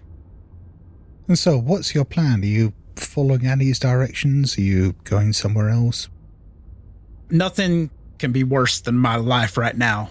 And 1.28 1.38
so, 1.38 1.57
what's 1.57 1.95
your 1.95 2.05
plan? 2.05 2.41
Are 2.41 2.45
you 2.45 2.74
following 2.95 3.45
Annie's 3.45 3.80
directions? 3.80 4.57
Are 4.57 4.61
you 4.61 4.93
going 5.03 5.34
somewhere 5.34 5.70
else? 5.70 6.09
Nothing 7.30 7.89
can 8.20 8.32
be 8.32 8.43
worse 8.43 8.82
than 8.82 8.97
my 8.97 9.16
life 9.16 9.57
right 9.57 9.76
now. 9.76 10.09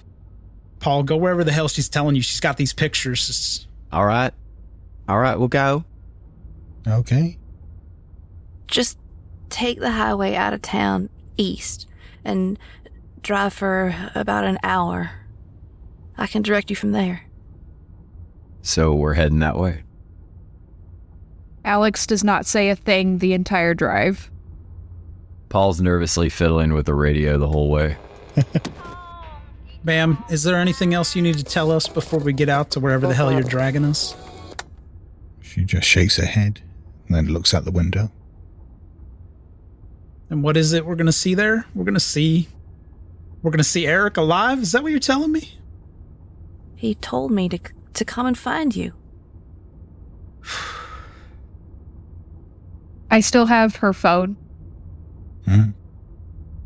Paul, 0.83 1.05
go 1.05 1.17
wherever 1.17 1.45
the 1.45 1.53
hell 1.53 1.69
she's 1.69 1.89
telling 1.89 2.17
you. 2.17 2.23
She's 2.23 2.41
got 2.41 2.57
these 2.57 2.73
pictures. 2.73 3.31
It's- 3.31 3.67
All 3.93 4.05
right. 4.05 4.35
All 5.09 5.19
right, 5.19 5.39
we'll 5.39 5.47
go. 5.47 5.85
Okay. 6.87 7.39
Just 8.67 8.99
take 9.49 9.79
the 9.79 9.93
highway 9.93 10.35
out 10.35 10.53
of 10.53 10.61
town 10.61 11.09
east 11.37 11.87
and 12.25 12.59
drive 13.23 13.53
for 13.53 13.95
about 14.17 14.43
an 14.45 14.59
hour. 14.65 15.13
I 16.19 16.27
can 16.27 16.43
direct 16.43 16.69
you 16.69 16.75
from 16.75 16.91
there. 16.91 17.23
So 18.63 18.93
we're 18.93 19.15
heading 19.15 19.39
that 19.39 19.57
way. 19.57 19.85
Alex 21.65 22.09
does 22.09 22.25
not 22.25 22.45
say 22.45 22.71
a 22.71 22.77
thing 22.77 23.19
the 23.19 23.35
entire 23.35 23.75
drive. 23.75 24.31
Paul's 25.49 25.81
nervously 25.81 26.29
fiddling 26.29 26.73
with 26.73 26.87
the 26.87 26.95
radio 26.95 27.39
the 27.39 27.49
whole 27.49 27.71
way. 27.71 27.97
Bam, 29.85 30.23
is 30.31 30.45
there 30.45 30.57
anything 30.57 30.95
else 30.95 31.17
you 31.17 31.23
need 31.23 31.39
to 31.39 31.45
tell 31.45 31.71
us 31.73 31.89
before 31.89 32.21
we 32.21 32.33
get 32.33 32.49
out 32.49 32.71
to 32.73 32.81
wherever 32.81 33.07
the 33.07 33.15
hell 33.15 33.33
you're 33.33 33.43
dragging 33.43 33.85
us? 33.85 34.15
She 35.41 35.65
just 35.65 35.87
shakes 35.87 36.17
her 36.17 36.27
head 36.27 36.63
and 37.07 37.17
then 37.17 37.33
looks 37.33 37.53
out 37.53 37.65
the 37.65 37.73
window. 37.73 38.13
And 40.31 40.43
what 40.43 40.57
is 40.57 40.73
it 40.73 40.87
we're 40.87 40.95
gonna 40.95 41.13
see 41.13 41.35
there? 41.35 41.67
We're 41.75 41.85
gonna 41.85 42.01
see 42.01 42.49
we're 43.43 43.51
gonna 43.51 43.65
see 43.65 43.87
Eric 43.87 44.17
alive? 44.17 44.61
Is 44.61 44.73
that 44.73 44.83
what 44.83 44.93
you're 44.93 45.01
telling 45.01 45.33
me? 45.33 45.59
He 46.77 46.95
told 46.95 47.33
me 47.33 47.49
to 47.49 47.59
to 47.95 48.05
come 48.05 48.27
and 48.27 48.39
find 48.39 48.75
you. 48.75 48.95
I 53.11 53.21
still 53.21 53.47
have 53.47 53.77
her 53.77 53.93
phone. 53.93 54.37
Hmm. 55.45 55.71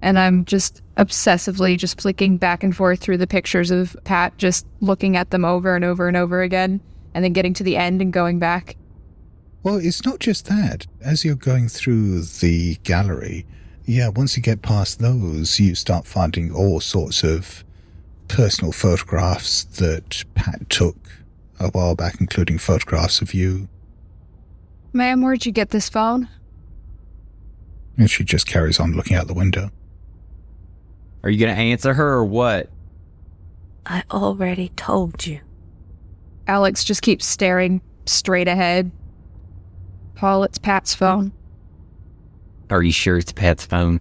And 0.01 0.19
I'm 0.19 0.45
just 0.45 0.83
obsessively 0.97 1.77
just 1.77 2.01
flicking 2.01 2.37
back 2.37 2.63
and 2.63 2.77
forth 2.77 3.01
through 3.01 3.19
the 3.19 3.27
pictures 3.27 3.71
of 3.71 3.97
Pat, 4.05 4.37
just 4.39 4.67
looking 4.81 5.17
at 5.17 5.31
them 5.31 5.45
over 5.45 5.77
and 5.77 5.85
over 5.85 6.09
and 6.09 6.17
over 6.17 6.43
again, 6.43 6.81
and 7.15 7.25
then 7.25 7.33
getting 7.33 7.55
to 7.55 7.63
the 7.63 7.77
end 7.77 8.01
and 8.01 8.13
going 8.13 8.39
back. 8.39 8.77
Well, 9.63 9.77
it's 9.77 10.05
not 10.05 10.21
just 10.21 10.47
that. 10.47 10.87
As 11.01 11.25
you're 11.25 11.35
going 11.35 11.69
through 11.69 12.23
the 12.23 12.77
gallery, 12.85 13.47
yeah, 13.85 14.09
once 14.09 14.37
you 14.37 14.43
get 14.43 14.63
past 14.63 15.01
those, 15.01 15.59
you 15.61 15.75
start 15.75 16.07
finding 16.07 16.53
all 16.53 16.81
sorts 16.81 17.23
of 17.23 17.65
personal 18.29 18.73
photographs 18.73 19.65
that 19.65 20.25
Pat 20.35 20.69
took 20.71 20.97
a 21.61 21.69
while 21.71 21.95
back, 21.95 22.21
including 22.21 22.59
photographs 22.59 23.21
of 23.21 23.35
you. 23.35 23.69
Ma'am, 24.93 25.23
where'd 25.23 25.47
you 25.47 25.53
get 25.53 25.71
this 25.71 25.89
phone? 25.89 26.29
And 27.99 28.11
she 28.11 28.25
just 28.25 28.47
carries 28.47 28.79
on 28.79 28.93
looking 28.93 29.17
out 29.17 29.27
the 29.27 29.35
window. 29.35 29.71
Are 31.27 31.31
you 31.31 31.41
going 31.41 31.53
to 31.53 31.61
answer 31.61 31.93
her 31.93 32.13
or 32.13 32.25
what? 32.25 32.71
I 33.85 34.05
already 34.13 34.69
told 34.77 35.27
you. 35.27 35.41
Alex 36.47 36.85
just 36.85 37.03
keeps 37.03 37.27
staring 37.27 37.81
straight 38.05 38.47
ahead. 38.47 38.93
Paul, 40.15 40.45
it's 40.45 40.57
Pat's 40.57 40.95
phone. 40.95 41.33
Are 42.71 42.81
you 42.81 42.93
sure 42.93 43.19
it's 43.19 43.33
Pat's 43.33 43.67
phone? 43.67 44.01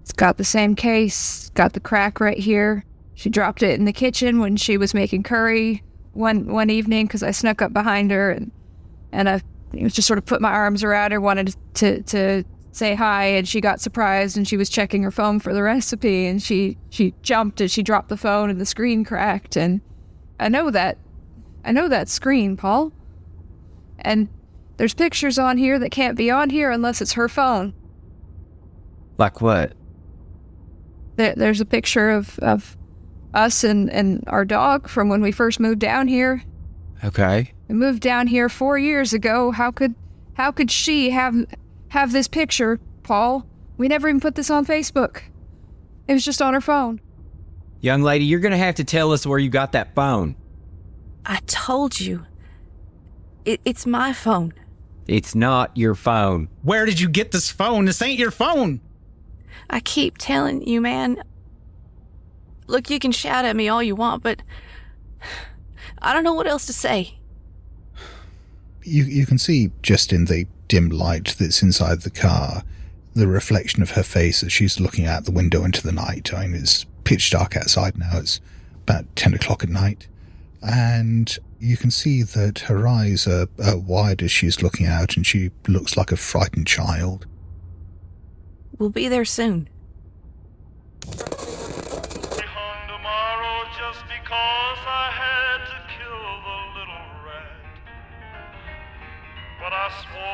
It's 0.00 0.12
got 0.12 0.38
the 0.38 0.44
same 0.44 0.74
case, 0.74 1.50
got 1.50 1.74
the 1.74 1.80
crack 1.80 2.20
right 2.20 2.38
here. 2.38 2.86
She 3.12 3.28
dropped 3.28 3.62
it 3.62 3.78
in 3.78 3.84
the 3.84 3.92
kitchen 3.92 4.40
when 4.40 4.56
she 4.56 4.78
was 4.78 4.94
making 4.94 5.24
curry 5.24 5.82
one 6.14 6.50
one 6.50 6.70
evening 6.70 7.04
because 7.04 7.22
I 7.22 7.32
snuck 7.32 7.60
up 7.60 7.74
behind 7.74 8.10
her 8.10 8.30
and 8.30 8.50
and 9.12 9.28
I 9.28 9.42
just 9.74 10.08
sort 10.08 10.16
of 10.16 10.24
put 10.24 10.40
my 10.40 10.52
arms 10.52 10.82
around 10.82 11.12
her, 11.12 11.20
wanted 11.20 11.54
to 11.74 12.02
to 12.04 12.44
say 12.74 12.94
hi, 12.94 13.24
and 13.26 13.46
she 13.46 13.60
got 13.60 13.80
surprised 13.80 14.36
and 14.36 14.46
she 14.46 14.56
was 14.56 14.68
checking 14.68 15.02
her 15.02 15.10
phone 15.10 15.40
for 15.40 15.54
the 15.54 15.62
recipe 15.62 16.26
and 16.26 16.42
she 16.42 16.76
she 16.90 17.14
jumped 17.22 17.60
and 17.60 17.70
she 17.70 17.82
dropped 17.82 18.08
the 18.08 18.16
phone 18.16 18.50
and 18.50 18.60
the 18.60 18.66
screen 18.66 19.04
cracked 19.04 19.56
and 19.56 19.80
I 20.40 20.48
know 20.48 20.70
that 20.70 20.98
I 21.64 21.72
know 21.72 21.88
that 21.88 22.08
screen, 22.08 22.56
Paul. 22.56 22.92
And 24.00 24.28
there's 24.76 24.94
pictures 24.94 25.38
on 25.38 25.56
here 25.56 25.78
that 25.78 25.90
can't 25.90 26.16
be 26.16 26.30
on 26.30 26.50
here 26.50 26.70
unless 26.70 27.00
it's 27.00 27.14
her 27.14 27.28
phone. 27.28 27.72
Like 29.16 29.40
what? 29.40 29.72
There, 31.16 31.34
there's 31.36 31.60
a 31.60 31.64
picture 31.64 32.10
of, 32.10 32.38
of 32.40 32.76
us 33.32 33.64
and, 33.64 33.90
and 33.90 34.24
our 34.26 34.44
dog 34.44 34.88
from 34.88 35.08
when 35.08 35.22
we 35.22 35.32
first 35.32 35.60
moved 35.60 35.78
down 35.78 36.08
here. 36.08 36.42
Okay. 37.04 37.52
We 37.68 37.74
moved 37.74 38.02
down 38.02 38.26
here 38.26 38.48
four 38.48 38.78
years 38.78 39.12
ago. 39.12 39.50
How 39.50 39.70
could 39.70 39.94
how 40.34 40.50
could 40.50 40.70
she 40.70 41.10
have 41.10 41.46
have 41.94 42.10
this 42.10 42.26
picture, 42.26 42.80
Paul? 43.04 43.46
We 43.76 43.86
never 43.86 44.08
even 44.08 44.20
put 44.20 44.34
this 44.34 44.50
on 44.50 44.66
Facebook. 44.66 45.22
It 46.08 46.12
was 46.12 46.24
just 46.24 46.42
on 46.42 46.52
her 46.52 46.60
phone. 46.60 47.00
Young 47.80 48.02
lady, 48.02 48.24
you're 48.24 48.40
going 48.40 48.50
to 48.50 48.58
have 48.58 48.74
to 48.76 48.84
tell 48.84 49.12
us 49.12 49.24
where 49.24 49.38
you 49.38 49.48
got 49.48 49.72
that 49.72 49.94
phone. 49.94 50.34
I 51.24 51.38
told 51.46 52.00
you. 52.00 52.26
It, 53.44 53.60
it's 53.64 53.86
my 53.86 54.12
phone. 54.12 54.54
It's 55.06 55.36
not 55.36 55.76
your 55.76 55.94
phone. 55.94 56.48
Where 56.62 56.84
did 56.84 56.98
you 56.98 57.08
get 57.08 57.30
this 57.30 57.52
phone? 57.52 57.84
This 57.84 58.02
ain't 58.02 58.18
your 58.18 58.32
phone. 58.32 58.80
I 59.70 59.78
keep 59.78 60.18
telling 60.18 60.66
you, 60.66 60.80
man. 60.80 61.22
Look, 62.66 62.90
you 62.90 62.98
can 62.98 63.12
shout 63.12 63.44
at 63.44 63.54
me 63.54 63.68
all 63.68 63.82
you 63.82 63.94
want, 63.94 64.24
but 64.24 64.42
I 66.02 66.12
don't 66.12 66.24
know 66.24 66.34
what 66.34 66.48
else 66.48 66.66
to 66.66 66.72
say. 66.72 67.18
You 68.82 69.04
you 69.04 69.26
can 69.26 69.38
see 69.38 69.70
just 69.80 70.12
in 70.12 70.24
the 70.24 70.46
dim 70.74 70.88
light 70.88 71.36
that's 71.38 71.62
inside 71.62 72.00
the 72.00 72.10
car 72.10 72.64
the 73.14 73.28
reflection 73.28 73.80
of 73.80 73.92
her 73.92 74.02
face 74.02 74.42
as 74.42 74.52
she's 74.52 74.80
looking 74.80 75.06
out 75.06 75.24
the 75.24 75.30
window 75.30 75.62
into 75.64 75.80
the 75.80 75.92
night. 75.92 76.34
I 76.34 76.48
mean, 76.48 76.62
it's 76.62 76.84
pitch 77.04 77.30
dark 77.30 77.56
outside 77.56 77.96
now. 77.96 78.18
It's 78.18 78.40
about 78.82 79.04
ten 79.14 79.34
o'clock 79.34 79.62
at 79.62 79.70
night, 79.70 80.08
and 80.62 81.38
you 81.60 81.76
can 81.76 81.92
see 81.92 82.24
that 82.24 82.58
her 82.66 82.88
eyes 82.88 83.28
are, 83.28 83.46
are 83.64 83.78
wide 83.78 84.20
as 84.20 84.32
she's 84.32 84.62
looking 84.62 84.86
out, 84.86 85.16
and 85.16 85.24
she 85.24 85.52
looks 85.68 85.96
like 85.96 86.10
a 86.10 86.16
frightened 86.16 86.66
child. 86.66 87.24
We'll 88.76 88.90
be 88.90 89.06
there 89.06 89.24
soon. 89.24 89.68
hung 91.06 92.88
tomorrow 92.88 93.64
just 93.78 94.02
because 94.08 94.80
I 94.88 95.10
had 95.22 95.58
to 95.70 95.78
kill 95.94 96.26
the 96.48 96.58
little 96.80 97.06
rat. 97.24 97.62
But 99.60 99.72
I 99.72 99.88
swore 100.02 100.33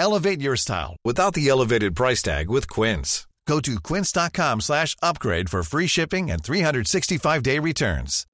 Elevate 0.00 0.40
your 0.40 0.56
style 0.56 0.96
without 1.04 1.34
the 1.34 1.48
elevated 1.50 1.94
price 1.94 2.22
tag 2.22 2.48
with 2.48 2.70
Quince. 2.70 3.28
Go 3.46 3.60
to 3.60 3.78
quince.com 3.80 4.62
slash 4.62 4.96
upgrade 5.02 5.50
for 5.50 5.62
free 5.62 5.86
shipping 5.86 6.30
and 6.30 6.42
365-day 6.42 7.58
returns. 7.58 8.26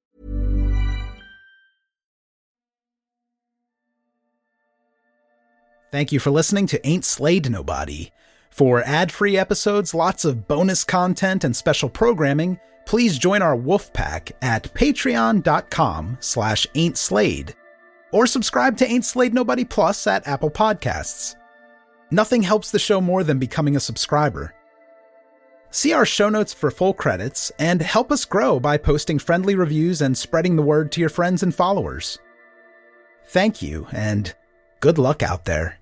Thank 5.90 6.12
you 6.12 6.20
for 6.20 6.30
listening 6.30 6.66
to 6.68 6.86
Ain't 6.86 7.04
Slayed 7.04 7.50
Nobody. 7.50 8.10
For 8.50 8.82
ad-free 8.84 9.36
episodes, 9.36 9.94
lots 9.94 10.24
of 10.24 10.46
bonus 10.46 10.84
content, 10.84 11.42
and 11.42 11.56
special 11.56 11.88
programming, 11.88 12.60
please 12.84 13.18
join 13.18 13.42
our 13.42 13.56
wolf 13.56 13.92
pack 13.92 14.30
at 14.40 14.72
patreon.com 14.74 16.18
slash 16.20 16.66
ain't 16.74 17.12
or 18.12 18.26
subscribe 18.26 18.76
to 18.76 18.86
Ain't 18.86 19.04
Slayed 19.04 19.34
Nobody 19.34 19.64
Plus 19.64 20.06
at 20.06 20.28
Apple 20.28 20.50
Podcasts. 20.50 21.34
Nothing 22.10 22.42
helps 22.42 22.70
the 22.70 22.78
show 22.78 23.00
more 23.00 23.24
than 23.24 23.38
becoming 23.38 23.76
a 23.76 23.80
subscriber. 23.80 24.54
See 25.70 25.92
our 25.92 26.06
show 26.06 26.28
notes 26.28 26.54
for 26.54 26.70
full 26.70 26.94
credits 26.94 27.50
and 27.58 27.82
help 27.82 28.12
us 28.12 28.24
grow 28.24 28.60
by 28.60 28.78
posting 28.78 29.18
friendly 29.18 29.54
reviews 29.54 30.00
and 30.00 30.16
spreading 30.16 30.56
the 30.56 30.62
word 30.62 30.92
to 30.92 31.00
your 31.00 31.10
friends 31.10 31.42
and 31.42 31.54
followers. 31.54 32.18
Thank 33.26 33.60
you, 33.60 33.88
and 33.90 34.32
good 34.80 34.98
luck 34.98 35.22
out 35.22 35.44
there. 35.44 35.78